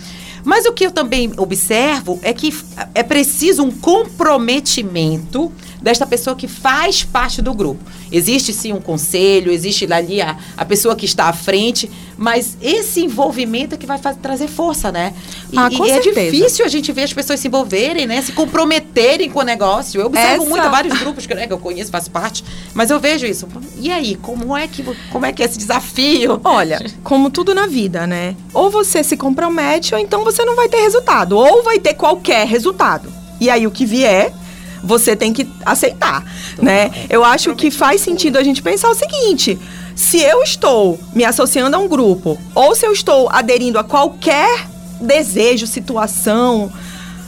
Mas 0.44 0.66
o 0.66 0.72
que 0.72 0.84
eu 0.84 0.90
também 0.90 1.32
observo 1.36 2.20
é 2.22 2.32
que 2.32 2.54
é 2.94 3.02
preciso 3.02 3.64
um 3.64 3.70
comprometimento 3.70 5.50
desta 5.84 6.06
pessoa 6.06 6.34
que 6.34 6.48
faz 6.48 7.04
parte 7.04 7.42
do 7.42 7.52
grupo. 7.52 7.84
Existe 8.10 8.52
sim 8.52 8.72
um 8.72 8.80
conselho, 8.80 9.52
existe 9.52 9.90
ali 9.92 10.20
a, 10.22 10.36
a 10.56 10.64
pessoa 10.64 10.96
que 10.96 11.04
está 11.04 11.26
à 11.26 11.32
frente, 11.32 11.90
mas 12.16 12.56
esse 12.62 13.00
envolvimento 13.04 13.74
é 13.74 13.78
que 13.78 13.84
vai 13.84 13.98
fazer, 13.98 14.18
trazer 14.20 14.48
força, 14.48 14.90
né? 14.90 15.12
E, 15.52 15.58
ah, 15.58 15.68
e 15.70 15.90
é 15.90 15.98
difícil 15.98 16.64
a 16.64 16.68
gente 16.68 16.90
ver 16.90 17.02
as 17.02 17.12
pessoas 17.12 17.40
se 17.40 17.48
envolverem, 17.48 18.06
né? 18.06 18.22
Se 18.22 18.32
comprometerem 18.32 19.28
com 19.28 19.40
o 19.40 19.42
negócio. 19.42 20.00
Eu 20.00 20.06
observo 20.06 20.42
Essa... 20.42 20.50
muito 20.50 20.70
vários 20.70 20.98
grupos 20.98 21.26
que, 21.26 21.34
né, 21.34 21.46
que 21.46 21.52
eu 21.52 21.58
conheço, 21.58 21.90
faço 21.90 22.10
parte, 22.10 22.42
mas 22.72 22.88
eu 22.88 22.98
vejo 22.98 23.26
isso. 23.26 23.46
E 23.78 23.90
aí, 23.90 24.16
como 24.16 24.56
é 24.56 24.66
que, 24.66 24.82
como 25.10 25.26
é, 25.26 25.32
que 25.32 25.42
é 25.42 25.46
esse 25.46 25.58
desafio? 25.58 26.40
Olha, 26.44 26.84
como 27.02 27.28
tudo 27.28 27.54
na 27.54 27.66
vida, 27.66 28.06
né? 28.06 28.34
Ou 28.54 28.70
você 28.70 29.04
se 29.04 29.16
compromete, 29.16 29.94
ou 29.94 30.00
então 30.00 30.24
você 30.24 30.33
não 30.42 30.56
vai 30.56 30.68
ter 30.68 30.80
resultado. 30.80 31.36
Ou 31.36 31.62
vai 31.62 31.78
ter 31.78 31.92
qualquer 31.92 32.46
resultado. 32.46 33.12
E 33.38 33.50
aí 33.50 33.66
o 33.66 33.70
que 33.70 33.84
vier, 33.84 34.32
você 34.82 35.14
tem 35.14 35.32
que 35.32 35.46
aceitar, 35.66 36.24
né? 36.58 36.90
Eu 37.10 37.22
acho 37.22 37.54
que 37.54 37.70
faz 37.70 38.00
sentido 38.00 38.38
a 38.38 38.42
gente 38.42 38.62
pensar 38.62 38.88
o 38.88 38.94
seguinte: 38.94 39.58
se 39.94 40.18
eu 40.20 40.42
estou 40.42 40.98
me 41.14 41.24
associando 41.24 41.76
a 41.76 41.78
um 41.78 41.88
grupo 41.88 42.38
ou 42.54 42.74
se 42.74 42.86
eu 42.86 42.92
estou 42.92 43.28
aderindo 43.30 43.78
a 43.78 43.84
qualquer 43.84 44.66
desejo, 45.00 45.66
situação, 45.66 46.72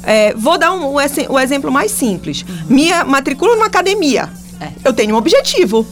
é, 0.03 0.33
vou 0.35 0.57
dar 0.57 0.73
um, 0.73 0.95
o, 0.95 1.39
exemplo 1.41 1.71
mais 1.71 1.91
simples. 1.91 2.43
Uhum. 2.43 2.57
Minha 2.71 3.05
matricula 3.05 3.55
numa 3.55 3.67
academia. 3.67 4.31
É. 4.61 4.69
Eu 4.85 4.93
tenho 4.93 5.15
um 5.15 5.19
objetivo, 5.19 5.87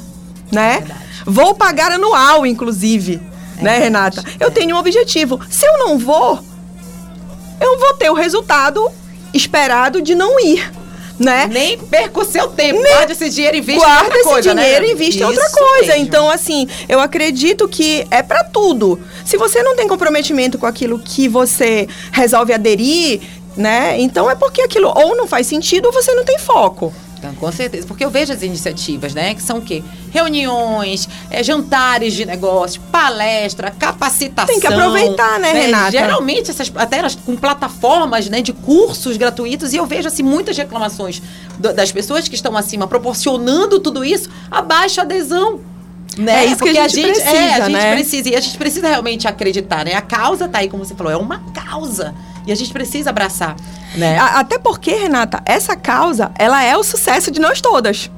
né? 0.51 0.83
É 0.89 1.05
vou 1.27 1.55
pagar 1.55 1.93
anual, 1.93 2.47
inclusive, 2.47 3.21
é 3.59 3.63
né, 3.63 3.79
Renata? 3.79 4.23
Eu 4.39 4.51
tenho 4.51 4.77
um 4.77 4.79
objetivo. 4.79 5.41
Se 5.51 5.67
eu 5.67 5.79
não 5.79 5.99
vou, 5.99 6.39
eu 7.61 7.79
vou 7.79 7.95
ter 7.95 8.11
o 8.11 8.15
resultado 8.15 8.91
esperado 9.33 10.01
de 10.01 10.15
não 10.15 10.39
ir 10.41 10.71
né? 11.19 11.47
Nem 11.51 11.79
perca 11.79 12.21
o 12.21 12.25
seu 12.25 12.49
tempo. 12.49 12.81
Nem 12.83 12.93
guarde 12.93 13.13
esse 13.13 13.31
dinheiro 13.31 13.57
e 13.57 13.61
invista 13.61 13.87
em 13.87 14.01
outra 14.01 14.23
coisa, 14.23 14.55
né? 14.55 14.63
dinheiro 14.63 14.87
e 14.87 14.93
invista 14.93 15.23
em 15.23 15.27
outra 15.27 15.51
coisa. 15.51 15.93
Mesmo. 15.93 16.03
Então, 16.03 16.31
assim, 16.31 16.69
eu 16.89 17.01
acredito 17.01 17.69
que 17.69 18.07
é 18.11 18.23
para 18.23 18.45
tudo. 18.45 19.01
Se 19.25 19.37
você 19.37 19.63
não 19.63 19.77
tem 19.77 19.87
comprometimento 19.87 20.59
com 20.59 20.67
aquilo 20.67 20.99
que 20.99 21.29
você 21.29 21.89
resolve 22.13 22.53
aderir, 22.53 23.21
né? 23.57 24.01
Então 24.01 24.31
é 24.31 24.35
porque 24.35 24.63
aquilo 24.63 24.93
ou 24.95 25.17
não 25.17 25.27
faz 25.27 25.47
sentido 25.47 25.87
ou 25.87 25.93
você 25.93 26.13
não 26.15 26.25
tem 26.25 26.39
foco. 26.39 26.93
Então, 27.25 27.35
com 27.37 27.51
certeza. 27.51 27.87
Porque 27.87 28.05
eu 28.05 28.11
vejo 28.11 28.33
as 28.33 28.43
iniciativas, 28.43 29.15
né? 29.15 29.35
Que 29.35 29.43
são 29.43 29.59
o 29.59 29.63
quê? 29.63 29.83
Reuniões, 30.11 31.09
é, 31.31 31.43
jantares 31.43 32.13
de 32.13 32.27
negócio, 32.27 32.81
palestra, 32.93 33.71
capacitação. 33.71 34.47
Tem 34.47 34.61
que 34.61 34.67
aproveitar, 34.67 35.41
né, 35.41 35.55
né? 35.55 35.61
Renata? 35.63 35.91
Geralmente, 35.91 36.51
essas, 36.51 36.71
até 36.75 36.99
elas 36.99 37.15
com 37.15 37.35
plataformas 37.37 38.29
né, 38.29 38.43
de 38.43 38.53
cursos 38.53 39.17
gratuitos, 39.17 39.73
e 39.73 39.77
eu 39.77 39.87
vejo 39.87 40.07
assim, 40.07 40.23
muitas 40.23 40.57
reclamações 40.57 41.23
do, 41.59 41.73
das 41.73 41.91
pessoas 41.91 42.29
que 42.29 42.35
estão 42.35 42.55
acima 42.57 42.87
proporcionando 42.87 43.81
tudo 43.81 44.05
isso, 44.05 44.29
a 44.51 44.61
baixa 44.61 45.01
adesão. 45.01 45.61
Né? 46.19 46.45
É 46.45 46.47
isso 46.47 46.59
Porque 46.59 46.73
que 46.73 46.79
a 46.79 46.87
gente, 46.87 47.01
a 47.01 47.07
gente 47.07 47.15
precisa, 47.15 47.37
é, 47.37 47.55
a 47.55 47.61
gente 47.67 47.73
né? 47.73 47.95
precisa. 47.95 48.29
E 48.29 48.37
a 48.37 48.41
gente 48.41 48.59
precisa 48.59 48.89
realmente 48.89 49.27
acreditar, 49.27 49.85
né? 49.85 49.95
A 49.95 50.03
causa 50.03 50.47
tá 50.47 50.59
aí, 50.59 50.69
como 50.69 50.85
você 50.85 50.95
falou, 50.95 51.13
é 51.13 51.17
uma 51.17 51.41
causa. 51.53 52.15
E 52.47 52.53
a 52.53 52.55
gente 52.55 52.73
precisa 52.73 53.11
abraçar, 53.11 53.57
né? 53.97 54.19
Até 54.19 54.59
porque, 54.59 54.93
Renata, 54.93 55.43
essa 55.47 55.77
causa, 55.77 56.31
ela 56.39 56.63
é 56.63 56.77
o 56.77 56.83
sucesso 56.83 57.31
de 57.31 57.41
nós 57.41 57.61
todas. 57.61 58.11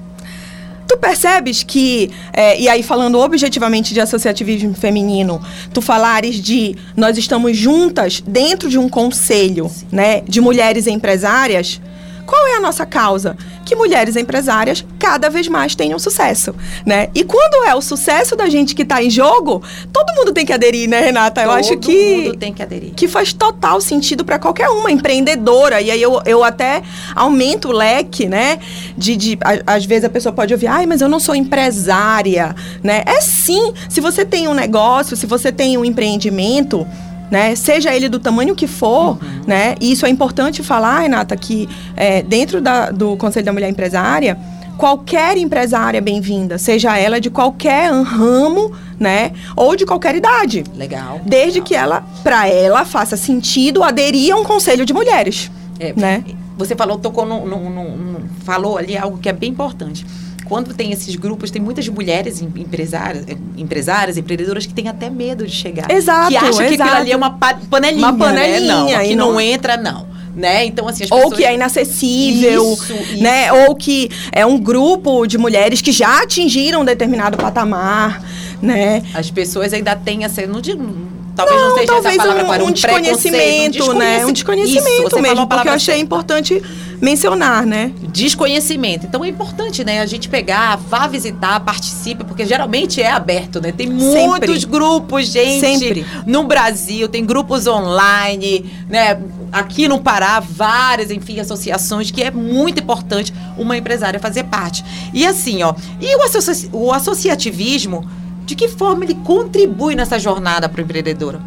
Tu 0.88 0.96
percebes 0.98 1.64
que, 1.64 2.10
é, 2.32 2.60
e 2.60 2.68
aí 2.68 2.82
falando 2.82 3.18
objetivamente 3.18 3.92
de 3.92 4.00
associativismo 4.00 4.74
feminino, 4.74 5.42
tu 5.74 5.82
falares 5.82 6.36
de 6.36 6.76
nós 6.96 7.18
estamos 7.18 7.56
juntas 7.56 8.22
dentro 8.24 8.68
de 8.68 8.78
um 8.78 8.88
conselho, 8.88 9.70
né, 9.90 10.20
de 10.20 10.40
mulheres 10.40 10.86
empresárias, 10.86 11.80
qual 12.26 12.46
é 12.48 12.56
a 12.56 12.60
nossa 12.60 12.84
causa? 12.84 13.36
Que 13.64 13.74
mulheres 13.74 14.16
empresárias 14.16 14.84
cada 14.98 15.30
vez 15.30 15.48
mais 15.48 15.74
tenham 15.74 15.98
sucesso, 15.98 16.54
né? 16.84 17.08
E 17.14 17.24
quando 17.24 17.64
é 17.66 17.74
o 17.74 17.80
sucesso 17.80 18.36
da 18.36 18.48
gente 18.48 18.74
que 18.74 18.82
está 18.82 19.02
em 19.02 19.08
jogo, 19.08 19.62
todo 19.92 20.14
mundo 20.14 20.32
tem 20.32 20.44
que 20.44 20.52
aderir, 20.52 20.88
né, 20.88 21.00
Renata? 21.00 21.40
Eu 21.40 21.48
todo 21.48 21.58
acho 21.58 21.76
que 21.78 22.16
mundo 22.16 22.36
tem 22.36 22.52
que 22.52 22.62
aderir. 22.62 22.92
Que 22.94 23.08
faz 23.08 23.32
total 23.32 23.80
sentido 23.80 24.24
para 24.24 24.38
qualquer 24.38 24.68
uma 24.68 24.90
empreendedora. 24.90 25.80
E 25.80 25.90
aí 25.90 26.02
eu, 26.02 26.20
eu 26.26 26.44
até 26.44 26.82
aumento 27.14 27.68
o 27.68 27.72
leque, 27.72 28.26
né? 28.28 28.58
De, 28.96 29.16
de 29.16 29.38
às 29.66 29.84
vezes 29.84 30.04
a 30.04 30.10
pessoa 30.10 30.32
pode 30.32 30.52
ouvir, 30.52 30.66
ai, 30.66 30.86
mas 30.86 31.00
eu 31.00 31.08
não 31.08 31.20
sou 31.20 31.34
empresária, 31.34 32.54
né? 32.82 33.02
É 33.06 33.20
sim. 33.20 33.72
Se 33.88 34.00
você 34.00 34.24
tem 34.24 34.48
um 34.48 34.54
negócio, 34.54 35.16
se 35.16 35.26
você 35.26 35.52
tem 35.52 35.78
um 35.78 35.84
empreendimento, 35.84 36.86
né? 37.30 37.54
Seja 37.54 37.94
ele 37.94 38.08
do 38.08 38.18
tamanho 38.18 38.54
que 38.54 38.66
for, 38.66 39.18
uhum. 39.22 39.42
né? 39.46 39.74
E 39.80 39.92
isso 39.92 40.06
é 40.06 40.08
importante 40.08 40.62
falar, 40.62 41.00
Renata, 41.00 41.36
que 41.36 41.68
é, 41.96 42.22
dentro 42.22 42.60
da, 42.60 42.90
do 42.90 43.16
Conselho 43.16 43.46
da 43.46 43.52
Mulher 43.52 43.68
Empresária, 43.68 44.38
qualquer 44.76 45.36
empresária 45.38 46.00
bem-vinda, 46.00 46.58
seja 46.58 46.96
ela 46.98 47.20
de 47.20 47.30
qualquer 47.30 47.90
ramo, 47.92 48.72
né? 48.98 49.32
Ou 49.56 49.74
de 49.74 49.86
qualquer 49.86 50.14
idade. 50.14 50.64
Legal. 50.74 51.20
Desde 51.24 51.60
legal. 51.60 51.64
que 51.66 51.74
ela, 51.74 52.04
para 52.22 52.48
ela, 52.48 52.84
faça 52.84 53.16
sentido 53.16 53.82
aderir 53.82 54.34
a 54.34 54.36
um 54.36 54.44
conselho 54.44 54.84
de 54.84 54.92
mulheres. 54.92 55.50
É, 55.78 55.92
né? 55.94 56.24
você 56.56 56.74
falou, 56.74 56.98
tocou 56.98 57.26
no, 57.26 57.46
no, 57.46 57.70
no, 57.70 57.96
no, 57.96 58.28
falou 58.44 58.78
ali 58.78 58.96
algo 58.96 59.18
que 59.18 59.28
é 59.28 59.32
bem 59.32 59.50
importante. 59.50 60.06
Quando 60.48 60.72
tem 60.74 60.92
esses 60.92 61.14
grupos, 61.16 61.50
tem 61.50 61.60
muitas 61.60 61.88
mulheres 61.88 62.40
empresárias, 62.40 63.24
empresárias, 63.56 64.16
empreendedoras 64.16 64.64
que 64.64 64.72
têm 64.72 64.88
até 64.88 65.10
medo 65.10 65.44
de 65.46 65.52
chegar. 65.52 65.90
Exato, 65.90 66.28
Que 66.28 66.36
acham 66.36 66.48
exato. 66.50 66.68
que 66.76 66.82
aquilo 66.82 66.96
ali 66.96 67.12
é 67.12 67.16
uma 67.16 67.30
panelinha. 67.30 68.06
Uma 68.08 68.16
panelinha, 68.16 68.60
Né? 68.60 68.66
Não, 68.92 68.96
aqui 69.00 69.10
e 69.12 69.16
não... 69.16 69.32
não- 69.32 69.40
entra, 69.40 69.76
não. 69.76 70.06
Né? 70.36 70.66
Então, 70.66 70.86
assim, 70.86 71.04
as 71.04 71.10
ou 71.10 71.18
pessoas... 71.18 71.38
que 71.38 71.44
é 71.46 71.54
inacessível, 71.54 72.72
Isso, 72.74 72.92
isso. 72.92 73.22
né? 73.22 73.50
Ou 73.66 73.74
que 73.74 74.10
é 74.30 74.44
um 74.44 74.58
grupo 74.58 75.26
de 75.26 75.38
mulheres 75.38 75.80
que 75.80 75.90
já 75.90 76.22
atingiram 76.22 76.82
um 76.82 76.84
determinado 76.84 77.38
patamar, 77.38 78.22
né? 78.60 79.02
As 79.14 79.30
pessoas 79.30 79.72
ainda 79.72 79.96
têm 79.96 80.24
essa. 80.24 80.46
Não 80.46 80.60
digo, 80.60 80.94
talvez 81.34 81.58
não, 81.58 81.70
seja 81.70 81.82
essa 81.84 81.92
talvez 81.94 82.16
palavra 82.18 82.42
agora, 82.42 82.62
um, 82.62 82.66
um, 82.66 82.68
um 82.68 82.72
preconceito, 82.74 83.16
desconhecimento, 83.16 83.94
né? 83.94 84.18
Um 84.18 84.24
Isso, 84.24 84.32
desconhecimento 84.34 85.18
a 85.18 85.22
mesmo, 85.22 85.36
porque 85.36 85.48
palavra 85.48 85.70
eu 85.70 85.74
achei 85.76 85.94
certa. 85.94 86.02
importante 86.04 86.62
mencionar, 87.00 87.66
né? 87.66 87.92
desconhecimento. 88.12 89.06
Então 89.06 89.24
é 89.24 89.28
importante, 89.28 89.84
né, 89.84 90.00
a 90.00 90.06
gente 90.06 90.28
pegar, 90.28 90.76
vá 90.76 91.06
visitar, 91.06 91.60
participe, 91.60 92.24
porque 92.24 92.44
geralmente 92.44 93.00
é 93.00 93.10
aberto, 93.10 93.60
né? 93.60 93.72
Tem 93.72 93.86
muitos 93.86 94.12
Sempre. 94.12 94.66
grupos, 94.66 95.26
gente, 95.26 95.60
Sempre. 95.60 96.06
no 96.26 96.44
Brasil, 96.44 97.08
tem 97.08 97.24
grupos 97.24 97.66
online, 97.66 98.64
né? 98.88 99.20
Aqui 99.52 99.86
no 99.88 100.00
Pará, 100.00 100.40
várias, 100.40 101.10
enfim, 101.10 101.38
associações 101.38 102.10
que 102.10 102.22
é 102.22 102.30
muito 102.30 102.80
importante 102.80 103.32
uma 103.56 103.76
empresária 103.76 104.18
fazer 104.18 104.44
parte. 104.44 104.84
E 105.12 105.26
assim, 105.26 105.62
ó, 105.62 105.74
e 106.00 106.16
o, 106.16 106.22
associ- 106.22 106.68
o 106.72 106.92
associativismo, 106.92 108.08
de 108.44 108.54
que 108.54 108.68
forma 108.68 109.04
ele 109.04 109.14
contribui 109.14 109.94
nessa 109.94 110.18
jornada 110.18 110.68
para 110.68 110.80
o 110.80 110.84
empreendedor? 110.84 111.40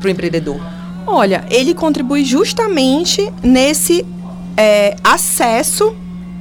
Para 0.00 0.08
o 0.08 0.10
empreendedor? 0.10 0.60
Olha, 1.06 1.44
ele 1.50 1.72
contribui 1.72 2.24
justamente 2.24 3.32
nesse 3.42 4.04
é, 4.56 4.96
acesso 5.02 5.94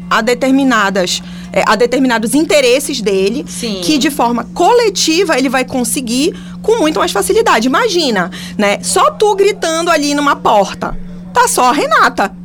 a 0.09 0.21
determinadas 0.21 1.21
é, 1.51 1.63
a 1.65 1.75
determinados 1.75 2.33
interesses 2.35 3.01
dele 3.01 3.45
Sim. 3.47 3.81
que 3.81 3.97
de 3.97 4.11
forma 4.11 4.43
coletiva 4.53 5.37
ele 5.37 5.49
vai 5.49 5.63
conseguir 5.63 6.35
com 6.61 6.79
muito 6.79 6.99
mais 6.99 7.11
facilidade. 7.11 7.67
Imagina, 7.67 8.29
né? 8.57 8.79
Só 8.81 9.11
tu 9.11 9.33
gritando 9.35 9.89
ali 9.89 10.13
numa 10.13 10.35
porta. 10.35 10.97
Tá 11.33 11.47
só 11.47 11.65
a 11.65 11.71
Renata. 11.71 12.35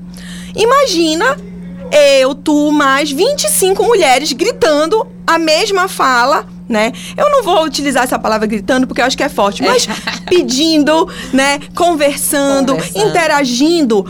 Imagina 0.55 1.37
eu, 1.91 2.35
tu, 2.35 2.71
mais 2.71 3.11
25 3.11 3.83
mulheres 3.83 4.33
gritando 4.33 5.07
a 5.27 5.39
mesma 5.39 5.89
fala, 5.89 6.47
né? 6.69 6.93
Eu 7.17 7.29
não 7.31 7.43
vou 7.43 7.65
utilizar 7.65 8.05
essa 8.05 8.19
palavra 8.19 8.47
gritando 8.47 8.87
porque 8.87 9.01
eu 9.01 9.05
acho 9.05 9.17
que 9.17 9.25
é 9.25 9.29
forte, 9.29 9.63
mas 9.63 9.89
pedindo, 10.27 11.09
né? 11.33 11.59
Conversando, 11.75 12.75
Conversando. 12.75 13.09
interagindo 13.09 14.07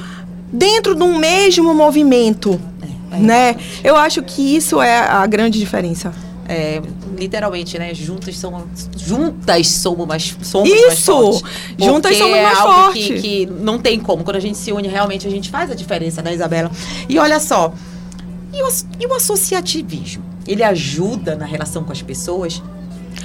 dentro 0.52 0.94
de 0.94 1.02
um 1.02 1.18
mesmo 1.18 1.74
movimento, 1.74 2.60
É, 3.12 3.16
né? 3.16 3.56
Eu 3.82 3.96
acho 3.96 4.22
que 4.22 4.56
isso 4.56 4.80
é 4.80 4.98
a 4.98 5.26
grande 5.26 5.58
diferença. 5.58 6.12
É, 6.48 6.82
literalmente, 7.16 7.78
né? 7.78 7.94
Juntas 7.94 8.36
somos, 8.36 8.62
juntas 8.96 9.68
somos 9.68 10.06
mais, 10.06 10.36
somos 10.42 10.68
mais 10.68 10.94
Isso! 10.94 11.12
fortes. 11.12 11.42
Juntas 11.78 12.16
somos 12.16 12.36
é 12.36 12.42
mais 12.42 12.58
algo 12.58 12.74
fortes. 12.74 13.06
Que, 13.06 13.20
que 13.20 13.46
não 13.46 13.78
tem 13.78 14.00
como. 14.00 14.24
Quando 14.24 14.36
a 14.36 14.40
gente 14.40 14.58
se 14.58 14.72
une, 14.72 14.88
realmente 14.88 15.26
a 15.26 15.30
gente 15.30 15.48
faz 15.48 15.70
a 15.70 15.74
diferença, 15.74 16.22
né, 16.22 16.34
Isabela? 16.34 16.70
E 17.08 17.18
olha 17.18 17.38
só, 17.38 17.72
e 18.52 18.62
o, 18.62 18.68
e 18.98 19.06
o 19.06 19.14
associativismo? 19.14 20.24
Ele 20.46 20.64
ajuda 20.64 21.36
na 21.36 21.44
relação 21.44 21.84
com 21.84 21.92
as 21.92 22.02
pessoas? 22.02 22.60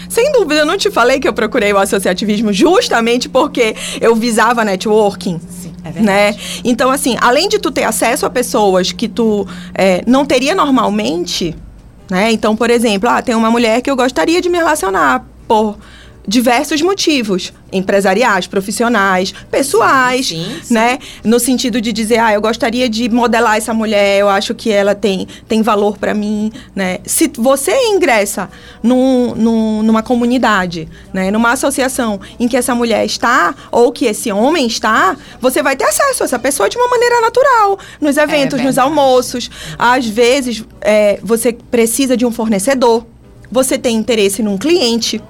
Sem 0.10 0.32
dúvida, 0.32 0.62
eu 0.62 0.66
não 0.66 0.78
te 0.78 0.90
falei 0.92 1.20
que 1.20 1.28
eu 1.28 1.34
procurei 1.34 1.74
o 1.74 1.78
associativismo 1.78 2.52
justamente 2.54 3.28
porque 3.30 3.76
eu 4.00 4.16
visava 4.16 4.64
networking. 4.64 5.40
Sim, 5.50 5.74
é 5.84 6.02
Né? 6.02 6.36
Então, 6.64 6.92
assim, 6.92 7.18
além 7.20 7.48
de 7.50 7.60
tu 7.60 7.72
ter 7.72 7.84
acesso 7.84 8.26
a 8.26 8.30
pessoas 8.30 8.92
que 8.92 9.08
tu 9.08 9.48
é, 9.74 10.04
não 10.08 10.26
teria 10.26 10.56
normalmente, 10.56 11.56
né? 12.10 12.32
Então, 12.32 12.56
por 12.56 12.70
exemplo, 12.70 13.10
ah, 13.10 13.22
tem 13.22 13.36
uma 13.36 13.50
mulher 13.50 13.82
que 13.82 13.90
eu 13.90 13.96
gostaria 13.96 14.42
de 14.42 14.50
me 14.50 14.58
relacionar 14.58 15.26
por 15.48 15.78
diversos 16.28 16.82
motivos, 16.82 17.54
empresariais, 17.72 18.48
profissionais, 18.48 19.34
pessoais, 19.52 20.28
Sim, 20.28 20.46
sim. 20.64 20.74
né? 20.74 20.98
No 21.24 21.40
sentido 21.40 21.82
de 21.82 21.92
dizer, 21.92 22.20
ah, 22.20 22.34
eu 22.34 22.42
gostaria 22.42 22.88
de 22.90 23.10
modelar 23.10 23.58
essa 23.58 23.74
mulher, 23.74 24.20
eu 24.20 24.30
acho 24.30 24.56
que 24.56 24.72
ela 24.72 24.96
tem, 24.96 25.28
tem 25.48 25.62
valor 25.62 25.98
para 25.98 26.14
mim, 26.14 26.52
né? 26.76 27.00
Se 27.06 27.32
você 27.38 27.72
ingressa 27.90 28.50
num, 28.82 29.36
num- 29.36 29.84
numa 29.84 30.02
comunidade, 30.02 30.88
né? 31.14 31.30
Numa 31.32 31.52
associação 31.52 32.20
em 32.40 32.48
que 32.48 32.56
essa 32.58 32.74
mulher 32.74 33.06
está 33.06 33.54
ou 33.72 33.92
que 33.92 34.06
esse 34.06 34.32
homem 34.32 34.68
está, 34.68 35.16
você 35.42 35.62
vai 35.62 35.76
ter 35.76 35.86
acesso 35.86 36.24
a 36.24 36.26
essa 36.26 36.40
pessoa 36.40 36.70
de 36.70 36.78
uma 36.78 36.88
maneira 36.88 37.22
natural, 37.22 37.78
nos 38.00 38.18
eventos, 38.18 38.60
nos 38.60 38.76
verdade. 38.76 38.80
almoços. 38.80 39.50
Às 39.78 40.08
vezes, 40.08 40.64
é, 40.82 41.20
você 41.22 41.54
precisa 41.54 42.16
de 42.16 42.26
um 42.26 42.32
fornecedor, 42.32 43.06
você 43.52 43.78
tem 43.78 43.96
interesse 43.96 44.42
num 44.42 44.58
cliente. 44.58 45.22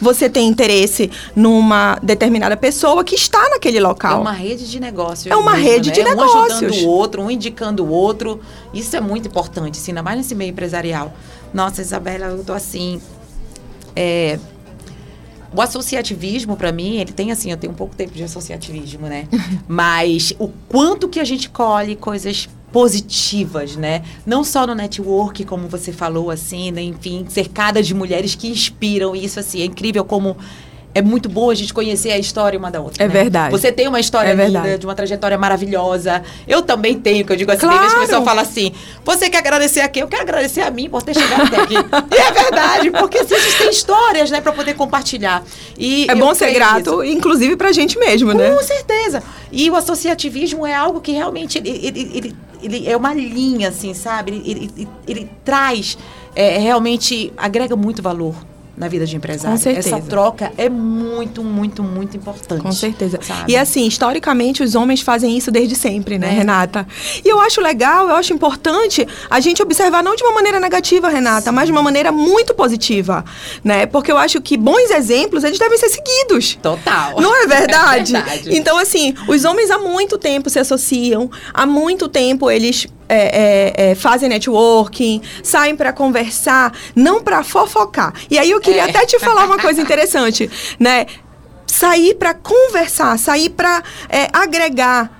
Você 0.00 0.28
tem 0.28 0.48
interesse 0.48 1.10
numa 1.34 1.98
determinada 2.02 2.56
pessoa 2.56 3.02
que 3.02 3.14
está 3.14 3.48
naquele 3.50 3.78
É 3.78 3.80
local. 3.80 4.20
uma 4.20 4.32
rede 4.32 4.68
de 4.70 4.78
negócios. 4.78 5.26
É 5.26 5.36
uma 5.36 5.52
mesmo, 5.54 5.66
rede 5.68 5.90
de 5.90 6.02
né? 6.02 6.10
Um 6.12 6.16
negócios. 6.16 6.52
ajudando 6.62 6.84
o 6.84 6.88
outro, 6.88 7.22
um 7.22 7.30
indicando 7.30 7.84
o 7.84 7.88
outro. 7.90 8.40
Isso 8.72 8.94
é 8.96 9.00
muito 9.00 9.28
importante, 9.28 9.78
assim, 9.78 9.90
ainda 9.90 10.02
mais 10.02 10.16
nesse 10.18 10.34
meio 10.34 10.50
empresarial. 10.50 11.12
Nossa, 11.52 11.80
Isabela, 11.80 12.26
eu 12.26 12.44
tô 12.44 12.52
assim. 12.52 13.00
é, 13.96 14.38
o 15.52 15.62
associativismo, 15.62 16.56
para 16.56 16.70
mim, 16.70 16.98
ele 16.98 17.10
tem 17.10 17.32
assim, 17.32 17.50
eu 17.50 17.56
tenho 17.56 17.72
um 17.72 17.76
pouco 17.76 17.96
tempo 17.96 18.12
de 18.12 18.22
associativismo, 18.22 19.06
né? 19.06 19.26
Mas 19.66 20.34
o 20.38 20.48
quanto 20.68 21.08
que 21.08 21.18
a 21.18 21.24
gente 21.24 21.48
colhe 21.48 21.96
coisas 21.96 22.48
positivas, 22.72 23.76
né? 23.76 24.02
Não 24.26 24.44
só 24.44 24.66
no 24.66 24.74
network, 24.74 25.44
como 25.44 25.68
você 25.68 25.92
falou, 25.92 26.30
assim, 26.30 26.70
né? 26.70 26.82
Enfim, 26.82 27.26
cercada 27.28 27.82
de 27.82 27.94
mulheres 27.94 28.34
que 28.34 28.48
inspiram. 28.48 29.16
E 29.16 29.24
isso, 29.24 29.40
assim, 29.40 29.60
é 29.60 29.64
incrível 29.64 30.04
como 30.04 30.36
é 30.98 31.02
muito 31.02 31.28
bom 31.28 31.50
a 31.50 31.54
gente 31.54 31.72
conhecer 31.72 32.10
a 32.10 32.18
história 32.18 32.58
uma 32.58 32.70
da 32.70 32.80
outra. 32.80 33.02
É 33.04 33.06
né? 33.08 33.12
verdade. 33.12 33.50
Você 33.52 33.70
tem 33.72 33.86
uma 33.88 34.00
história 34.00 34.28
É 34.28 34.32
linda, 34.32 34.60
verdade. 34.60 34.78
de 34.78 34.86
uma 34.86 34.94
trajetória 34.94 35.38
maravilhosa. 35.38 36.22
Eu 36.46 36.62
também 36.62 36.98
tenho, 36.98 37.24
que 37.24 37.32
eu 37.32 37.36
digo 37.36 37.50
assim, 37.50 37.60
tem 37.68 37.70
vezes 37.70 37.82
que 37.86 37.94
o 37.94 37.96
Claro. 37.98 38.06
pessoal 38.06 38.24
fala 38.24 38.42
assim, 38.42 38.72
você 39.04 39.30
quer 39.30 39.38
agradecer 39.38 39.80
a 39.80 39.88
quem? 39.88 40.02
Eu 40.02 40.08
quero 40.08 40.22
agradecer 40.22 40.60
a 40.62 40.70
mim 40.70 40.88
por 40.90 41.02
ter 41.02 41.14
chegado 41.14 41.42
até 41.42 41.60
aqui. 41.60 41.74
e 42.14 42.16
é 42.20 42.32
verdade, 42.32 42.90
porque 42.90 43.18
assim, 43.18 43.34
a 43.34 43.38
gente 43.38 43.58
tem 43.58 43.70
histórias, 43.70 44.30
né, 44.30 44.40
pra 44.40 44.52
poder 44.52 44.74
compartilhar. 44.74 45.42
E 45.78 46.06
É 46.10 46.14
bom 46.14 46.34
ser 46.34 46.52
grato, 46.52 47.00
nisso. 47.00 47.04
inclusive 47.04 47.56
pra 47.56 47.72
gente 47.72 47.98
mesmo, 47.98 48.32
né? 48.32 48.50
Com 48.50 48.62
certeza. 48.62 49.22
E 49.52 49.70
o 49.70 49.76
associativismo 49.76 50.66
é 50.66 50.74
algo 50.74 51.00
que 51.00 51.12
realmente 51.12 51.58
ele, 51.58 51.70
ele, 51.70 52.10
ele, 52.14 52.36
ele 52.62 52.88
é 52.88 52.96
uma 52.96 53.14
linha, 53.14 53.68
assim, 53.68 53.94
sabe? 53.94 54.32
Ele, 54.32 54.50
ele, 54.50 54.70
ele- 54.76 54.88
ele 55.06 55.30
traz, 55.44 55.96
é, 56.34 56.58
realmente, 56.58 57.32
agrega 57.36 57.74
muito 57.76 58.02
valor 58.02 58.34
na 58.78 58.88
vida 58.88 59.04
de 59.06 59.16
empresário. 59.16 59.56
Com 59.56 59.62
certeza. 59.62 59.96
Essa 59.96 60.00
troca 60.06 60.52
é 60.56 60.68
muito, 60.68 61.42
muito, 61.42 61.82
muito 61.82 62.16
importante. 62.16 62.62
Com 62.62 62.72
certeza. 62.72 63.18
sabe? 63.22 63.52
E 63.52 63.56
assim, 63.56 63.86
historicamente, 63.86 64.62
os 64.62 64.74
homens 64.74 65.00
fazem 65.00 65.36
isso 65.36 65.50
desde 65.50 65.74
sempre, 65.74 66.18
né, 66.18 66.28
É. 66.28 66.30
Renata? 66.30 66.86
E 67.24 67.28
eu 67.28 67.40
acho 67.40 67.60
legal, 67.60 68.08
eu 68.08 68.14
acho 68.14 68.32
importante 68.32 69.06
a 69.28 69.40
gente 69.40 69.62
observar 69.62 70.02
não 70.02 70.14
de 70.14 70.22
uma 70.22 70.32
maneira 70.32 70.60
negativa, 70.60 71.08
Renata, 71.08 71.50
mas 71.50 71.66
de 71.66 71.72
uma 71.72 71.82
maneira 71.82 72.12
muito 72.12 72.54
positiva, 72.54 73.24
né? 73.64 73.86
Porque 73.86 74.10
eu 74.12 74.16
acho 74.18 74.40
que 74.40 74.56
bons 74.56 74.90
exemplos, 74.90 75.44
eles 75.44 75.58
devem 75.58 75.78
ser 75.78 75.88
seguidos. 75.88 76.56
Total. 76.62 77.20
Não 77.20 77.34
é 77.42 77.46
verdade? 77.48 78.16
É 78.16 78.20
verdade. 78.22 78.56
Então, 78.56 78.78
assim, 78.78 79.14
os 79.26 79.44
homens 79.44 79.70
há 79.70 79.78
muito 79.78 80.16
tempo 80.18 80.48
se 80.48 80.58
associam, 80.58 81.30
há 81.52 81.66
muito 81.66 82.08
tempo 82.08 82.50
eles 82.50 82.86
é, 83.08 83.74
é, 83.78 83.90
é, 83.90 83.94
fazem 83.94 84.28
networking, 84.28 85.22
saem 85.42 85.74
pra 85.76 85.92
conversar, 85.92 86.72
não 86.94 87.22
pra 87.22 87.42
fofocar. 87.42 88.12
E 88.30 88.38
aí 88.38 88.50
eu 88.50 88.60
queria 88.60 88.82
É. 88.82 88.90
até 88.90 89.06
te 89.06 89.18
falar 89.18 89.44
uma 89.46 89.58
coisa 89.58 89.80
interessante, 89.80 90.50
né? 90.78 91.06
Sair 91.66 92.14
pra 92.14 92.34
conversar, 92.34 93.18
sair 93.18 93.50
pra 93.50 93.82
é, 94.08 94.28
agregar 94.32 95.10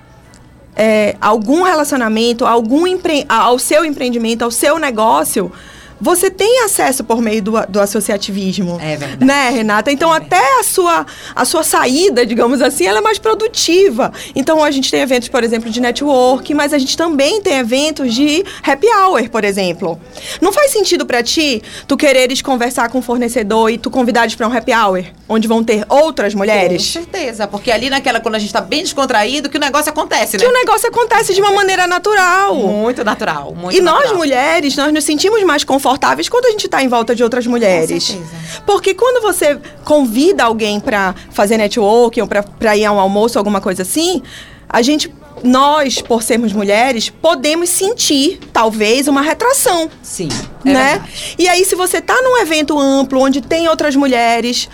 é, 0.75 1.15
algum 1.19 1.63
relacionamento, 1.63 2.45
algum 2.45 2.87
empre 2.87 3.25
ao 3.27 3.59
seu 3.59 3.83
empreendimento, 3.85 4.43
ao 4.43 4.51
seu 4.51 4.77
negócio, 4.79 5.51
você 5.99 6.29
tem 6.29 6.63
acesso 6.63 7.03
por 7.03 7.21
meio 7.21 7.41
do, 7.41 7.53
do 7.67 7.79
associativismo. 7.79 8.79
É 8.81 8.95
verdade. 8.95 9.25
Né, 9.25 9.49
Renata? 9.49 9.91
Então, 9.91 10.13
É 10.13 10.17
até 10.17 10.59
a 10.59 10.63
sua, 10.63 11.05
a 11.35 11.45
sua 11.45 11.63
saída, 11.63 12.25
digamos 12.25 12.61
assim, 12.61 12.85
ela 12.85 12.99
é 12.99 13.01
mais 13.01 13.17
produtiva. 13.17 14.11
Então, 14.35 14.63
a 14.63 14.71
gente 14.71 14.89
tem 14.91 15.01
eventos, 15.01 15.27
por 15.29 15.43
exemplo, 15.43 15.69
de 15.69 15.79
network, 15.81 16.53
mas 16.53 16.73
a 16.73 16.77
gente 16.77 16.95
também 16.95 17.41
tem 17.41 17.57
eventos 17.57 18.13
de 18.13 18.43
happy 18.65 18.87
hour, 18.87 19.29
por 19.29 19.43
exemplo. 19.43 19.99
Não 20.41 20.51
faz 20.53 20.71
sentido 20.71 21.05
pra 21.05 21.21
ti 21.23 21.61
tu 21.87 21.97
quereres 21.97 22.41
conversar 22.41 22.89
com 22.89 22.99
o 22.99 23.01
fornecedor 23.01 23.69
e 23.71 23.77
tu 23.77 23.89
convidares 23.89 24.35
pra 24.35 24.47
um 24.47 24.53
happy 24.55 24.71
hour, 24.73 25.03
onde 25.27 25.47
vão 25.47 25.63
ter 25.63 25.85
outras 25.89 26.33
Com 26.33 26.39
mulheres? 26.39 26.83
certeza, 26.85 27.47
porque 27.47 27.71
ali 27.71 27.89
naquela, 27.89 28.19
quando 28.19 28.35
a 28.35 28.39
gente 28.39 28.53
tá 28.53 28.61
bem 28.61 28.83
descontraído, 28.83 29.49
que 29.49 29.57
o 29.57 29.59
negócio 29.59 29.89
acontece, 29.89 30.37
né? 30.37 30.43
Que 30.43 30.49
o 30.49 30.53
negócio 30.53 30.87
acontece 30.87 31.33
de 31.33 31.41
uma 31.41 31.51
maneira 31.51 31.87
natural. 31.87 32.55
Muito 32.55 33.03
natural, 33.03 33.53
muito 33.55 33.75
E 33.75 33.81
nós, 33.81 33.95
natural. 33.99 34.17
mulheres, 34.17 34.75
nós 34.75 34.93
nos 34.93 35.03
sentimos 35.03 35.41
mais 35.43 35.63
confortáveis 35.63 35.88
quando 36.29 36.45
a 36.45 36.51
gente 36.51 36.65
está 36.65 36.83
em 36.83 36.87
volta 36.87 37.15
de 37.15 37.23
outras 37.23 37.47
mulheres. 37.47 38.17
Porque 38.65 38.93
quando 38.93 39.21
você 39.21 39.59
convida 39.83 40.43
alguém 40.43 40.79
para 40.79 41.15
fazer 41.31 41.57
networking 41.57 42.21
ou 42.21 42.27
para 42.27 42.77
ir 42.77 42.85
a 42.85 42.91
um 42.91 42.99
almoço, 42.99 43.37
alguma 43.37 43.61
coisa 43.61 43.81
assim, 43.81 44.21
a 44.67 44.81
gente, 44.81 45.13
nós, 45.43 46.01
por 46.01 46.21
sermos 46.21 46.53
mulheres, 46.53 47.09
podemos 47.09 47.69
sentir, 47.69 48.39
talvez, 48.53 49.07
uma 49.07 49.21
retração. 49.21 49.89
Sim. 50.03 50.29
É 50.63 50.69
né? 50.69 50.89
verdade. 50.91 51.35
E 51.39 51.47
aí, 51.47 51.65
se 51.65 51.75
você 51.75 52.01
tá 52.01 52.21
num 52.21 52.37
evento 52.37 52.77
amplo, 52.77 53.21
onde 53.21 53.41
tem 53.41 53.67
outras 53.67 53.95
mulheres, 53.95 54.69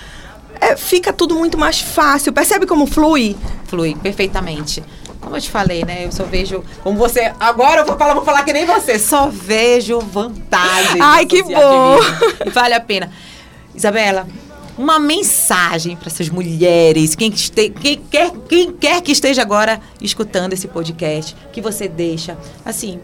é, 0.60 0.76
fica 0.76 1.14
tudo 1.14 1.36
muito 1.36 1.58
mais 1.58 1.80
fácil. 1.80 2.34
Percebe 2.34 2.66
como 2.66 2.86
flui? 2.86 3.36
Flui 3.68 3.96
perfeitamente. 3.96 4.84
Como 5.26 5.36
eu 5.36 5.42
te 5.42 5.50
falei, 5.50 5.84
né? 5.84 6.06
Eu 6.06 6.12
só 6.12 6.24
vejo. 6.24 6.64
Como 6.84 7.00
você. 7.00 7.34
Agora 7.40 7.82
eu 7.82 7.86
vou 7.86 7.98
falar, 7.98 8.14
vou 8.14 8.24
falar 8.24 8.44
que 8.44 8.54
nem 8.54 8.64
você. 8.64 9.00
Só 9.00 9.28
vejo 9.28 10.00
vantagem. 10.00 11.02
Ai, 11.02 11.26
que 11.26 11.42
bom! 11.42 11.98
E 12.46 12.50
vale 12.52 12.76
a 12.76 12.80
pena. 12.80 13.12
Isabela, 13.74 14.28
uma 14.78 15.00
mensagem 15.00 15.96
para 15.96 16.10
essas 16.10 16.30
mulheres, 16.30 17.16
quem, 17.16 17.32
que 17.32 17.40
este, 17.40 17.72
quem, 17.72 17.98
quer, 17.98 18.32
quem 18.48 18.72
quer 18.72 19.02
que 19.02 19.12
esteja 19.12 19.42
agora 19.42 19.82
escutando 20.00 20.54
esse 20.54 20.68
podcast, 20.68 21.36
que 21.52 21.60
você 21.60 21.88
deixa, 21.88 22.38
assim, 22.64 23.02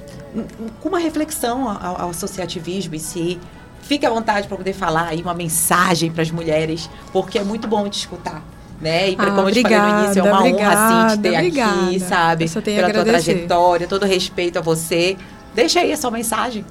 com 0.80 0.90
uma 0.90 1.00
reflexão 1.00 1.68
ao, 1.68 2.02
ao 2.02 2.10
associativismo 2.12 2.94
em 2.94 3.00
si. 3.00 3.40
Fique 3.82 4.06
à 4.06 4.12
vontade 4.12 4.48
para 4.48 4.56
poder 4.56 4.74
falar 4.74 5.08
aí 5.08 5.24
uma 5.24 5.34
mensagem 5.34 6.12
para 6.12 6.22
as 6.22 6.30
mulheres, 6.30 6.88
porque 7.12 7.40
é 7.40 7.44
muito 7.44 7.68
bom 7.68 7.90
te 7.90 7.98
escutar. 7.98 8.44
Né? 8.82 9.12
E 9.12 9.16
pra, 9.16 9.28
Ah, 9.28 9.32
como 9.32 9.50
eu 9.50 9.54
te 9.54 9.62
falei 9.62 9.78
no 9.78 10.04
início, 10.04 10.20
é 10.20 10.24
uma 10.24 10.40
obrigada, 10.40 10.64
honra 10.76 11.06
assim, 11.06 11.16
te 11.18 11.22
ter 11.22 11.36
aqui, 11.36 11.48
obrigada. 11.48 12.00
sabe? 12.00 12.44
Eu 12.46 12.48
só 12.48 12.62
tenho 12.62 12.78
a 12.78 12.82
Pela 12.82 12.94
tua 12.94 13.02
agradecer. 13.02 13.32
trajetória, 13.34 13.88
todo 13.88 14.06
respeito 14.06 14.58
a 14.58 14.62
você. 14.62 15.16
Deixa 15.54 15.82
aí 15.82 15.92
a 15.92 15.98
sua 15.98 16.10
mensagem. 16.10 16.66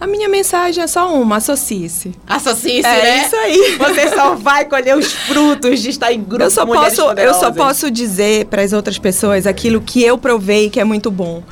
A 0.00 0.06
minha 0.06 0.28
mensagem 0.28 0.82
é 0.82 0.86
só 0.86 1.12
uma, 1.12 1.36
associe-se. 1.38 2.12
Associe-se, 2.26 2.86
É 2.88 3.02
né? 3.02 3.26
isso 3.26 3.34
aí. 3.36 3.76
Você 3.76 4.08
só 4.14 4.36
vai 4.36 4.64
colher 4.66 4.96
os 4.96 5.12
frutos 5.12 5.80
de 5.80 5.90
estar 5.90 6.12
em 6.12 6.22
grupo 6.22 6.44
Eu 6.44 6.48
só, 6.50 6.64
posso, 6.64 7.00
eu 7.16 7.34
só 7.34 7.50
posso 7.50 7.90
dizer 7.90 8.46
para 8.46 8.62
as 8.62 8.72
outras 8.72 8.98
pessoas 8.98 9.48
aquilo 9.48 9.80
que 9.80 10.02
eu 10.04 10.16
provei 10.16 10.70
que 10.70 10.78
é 10.78 10.84
muito 10.84 11.10
bom. 11.10 11.42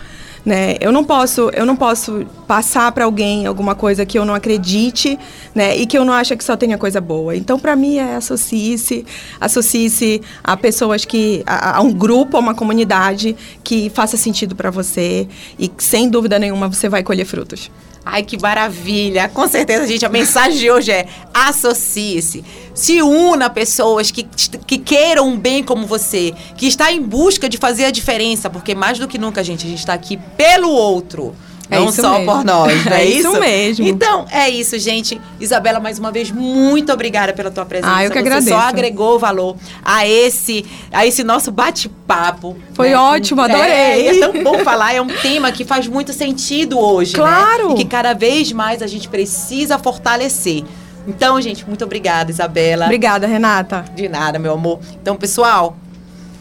Né? 0.49 0.77
Eu 0.81 0.91
não 0.91 1.05
posso, 1.05 1.51
eu 1.53 1.67
não 1.67 1.77
posso 1.77 2.25
passar 2.47 2.91
para 2.93 3.05
alguém 3.05 3.45
alguma 3.45 3.75
coisa 3.75 4.07
que 4.07 4.19
eu 4.19 4.25
não 4.25 4.33
acredite, 4.33 5.19
né? 5.55 5.77
E 5.77 5.85
que 5.85 5.99
eu 5.99 6.07
não 6.07 6.15
acho 6.15 6.35
que 6.39 6.43
só 6.43 6.57
tenha 6.57 6.79
coisa 6.79 7.03
boa. 7.03 7.37
Então, 7.37 7.59
para 7.59 7.77
mim 7.77 7.99
é 7.99 8.17
associe-se, 8.17 9.05
associe-se 9.39 10.23
a 10.43 10.57
pessoas 10.57 11.05
que 11.05 11.43
a, 11.47 11.77
a 11.77 11.81
um 11.83 11.93
grupo, 11.93 12.39
a 12.39 12.41
uma 12.41 12.55
comunidade 12.55 13.37
que 13.63 13.91
faça 13.91 14.17
sentido 14.17 14.57
para 14.57 14.71
você 14.71 15.29
e 15.59 15.71
sem 15.77 16.09
dúvida 16.09 16.39
nenhuma 16.39 16.67
você 16.67 16.89
vai 16.89 17.03
colher 17.03 17.27
frutos. 17.27 17.71
Ai, 18.11 18.23
que 18.23 18.41
maravilha! 18.41 19.29
Com 19.29 19.47
certeza, 19.47 19.87
gente, 19.87 20.07
a 20.07 20.09
mensagem 20.09 20.59
de 20.59 20.71
hoje 20.71 20.91
é 20.91 21.07
associe-se. 21.35 22.43
Se 22.75 23.03
una 23.03 23.47
a 23.47 23.51
pessoas 23.51 24.11
que, 24.11 24.23
que 24.67 24.79
queiram 24.79 25.29
um 25.29 25.39
bem 25.39 25.63
como 25.63 25.87
você, 25.87 26.33
que 26.57 26.67
está 26.67 26.91
em 26.91 27.03
busca 27.03 27.51
de 27.51 27.59
fazer 27.59 27.85
a 27.85 27.91
diferença, 27.91 28.49
porque 28.49 28.75
mais 28.75 28.99
do 28.99 29.07
que 29.07 29.19
nunca, 29.19 29.45
gente, 29.45 29.67
a 29.67 29.69
gente 29.69 29.81
está 29.81 29.93
aqui 29.93 30.17
pelo 30.39 30.71
outro. 30.71 31.37
É 31.71 31.79
não 31.79 31.89
isso 31.89 32.01
só 32.01 32.19
mesmo. 32.19 32.27
por 32.27 32.45
nós, 32.45 32.85
não 32.85 32.93
é, 32.93 33.03
É 33.03 33.05
isso 33.05 33.39
mesmo. 33.39 33.87
Então, 33.87 34.27
é 34.31 34.49
isso, 34.49 34.79
gente. 34.79 35.21
Isabela, 35.39 35.79
mais 35.81 35.99
uma 35.99 36.11
vez, 36.11 36.31
muito 36.31 36.93
obrigada 36.93 37.33
pela 37.33 37.51
tua 37.51 37.65
presença. 37.67 37.95
Ah, 37.95 38.05
eu 38.05 38.11
que 38.11 38.19
Você 38.19 38.27
agradeço. 38.27 38.49
só 38.49 38.59
agregou 38.59 39.19
valor 39.19 39.57
a 39.85 40.07
esse, 40.07 40.65
a 40.93 41.07
esse 41.07 41.23
nosso 41.23 41.51
bate-papo. 41.51 42.57
Foi 42.75 42.95
ótimo, 42.95 43.43
adorei. 43.43 43.71
É, 43.71 44.17
é 44.17 44.21
tão 44.21 44.43
bom 44.43 44.59
falar, 44.61 44.95
é 44.95 45.01
um 45.01 45.09
tema 45.09 45.53
que 45.53 45.65
faz 45.65 45.87
muito 45.87 46.13
sentido 46.13 46.79
hoje, 46.79 47.13
né? 47.13 47.19
Claro. 47.23 47.73
E 47.73 47.77
que 47.77 47.85
cada 47.85 48.15
vez 48.15 48.51
mais 48.53 48.83
a 48.83 48.87
gente 48.87 49.09
precisa 49.09 49.79
fortalecer. 49.79 50.65
Então, 51.07 51.41
gente, 51.41 51.67
muito 51.67 51.85
obrigada, 51.85 52.31
Isabela. 52.31 52.85
Obrigada, 52.85 53.27
Renata. 53.27 53.85
De 53.95 54.09
nada, 54.09 54.39
meu 54.39 54.53
amor. 54.53 54.79
Então, 55.01 55.17
pessoal, 55.17 55.77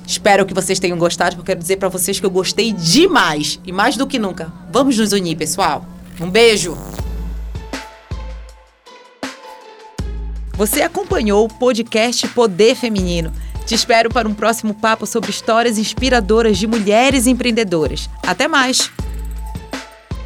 espero 0.07 0.45
que 0.45 0.53
vocês 0.53 0.79
tenham 0.79 0.97
gostado, 0.97 1.35
porque 1.35 1.51
eu 1.51 1.55
quero 1.55 1.59
dizer 1.59 1.77
pra 1.77 1.89
vocês 1.89 2.19
que 2.19 2.25
eu 2.25 2.31
gostei 2.31 2.71
demais. 2.71 3.59
E 3.63 3.71
mais 3.71 3.95
do 3.95 4.07
que 4.07 4.17
nunca, 4.17 4.51
vamos 4.71 4.97
nos 4.97 5.11
unir, 5.11 5.35
pessoal. 5.35 5.85
Um 6.19 6.29
beijo. 6.29 6.75
Você 10.53 10.81
acompanhou 10.81 11.45
o 11.45 11.49
podcast 11.49 12.27
Poder 12.29 12.73
Feminino. 12.73 13.31
Te 13.67 13.75
espero 13.75 14.09
para 14.09 14.27
um 14.27 14.33
próximo 14.33 14.73
papo 14.73 15.05
sobre 15.05 15.29
histórias 15.29 15.77
inspiradoras 15.77 16.57
de 16.57 16.65
mulheres 16.65 17.27
empreendedoras. 17.27 18.09
Até 18.25 18.47
mais! 18.47 18.89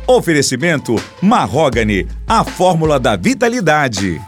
Oferecimento 0.08 0.96
Marrogane, 1.22 2.08
a 2.28 2.44
fórmula 2.44 3.00
da 3.00 3.16
vitalidade. 3.16 4.22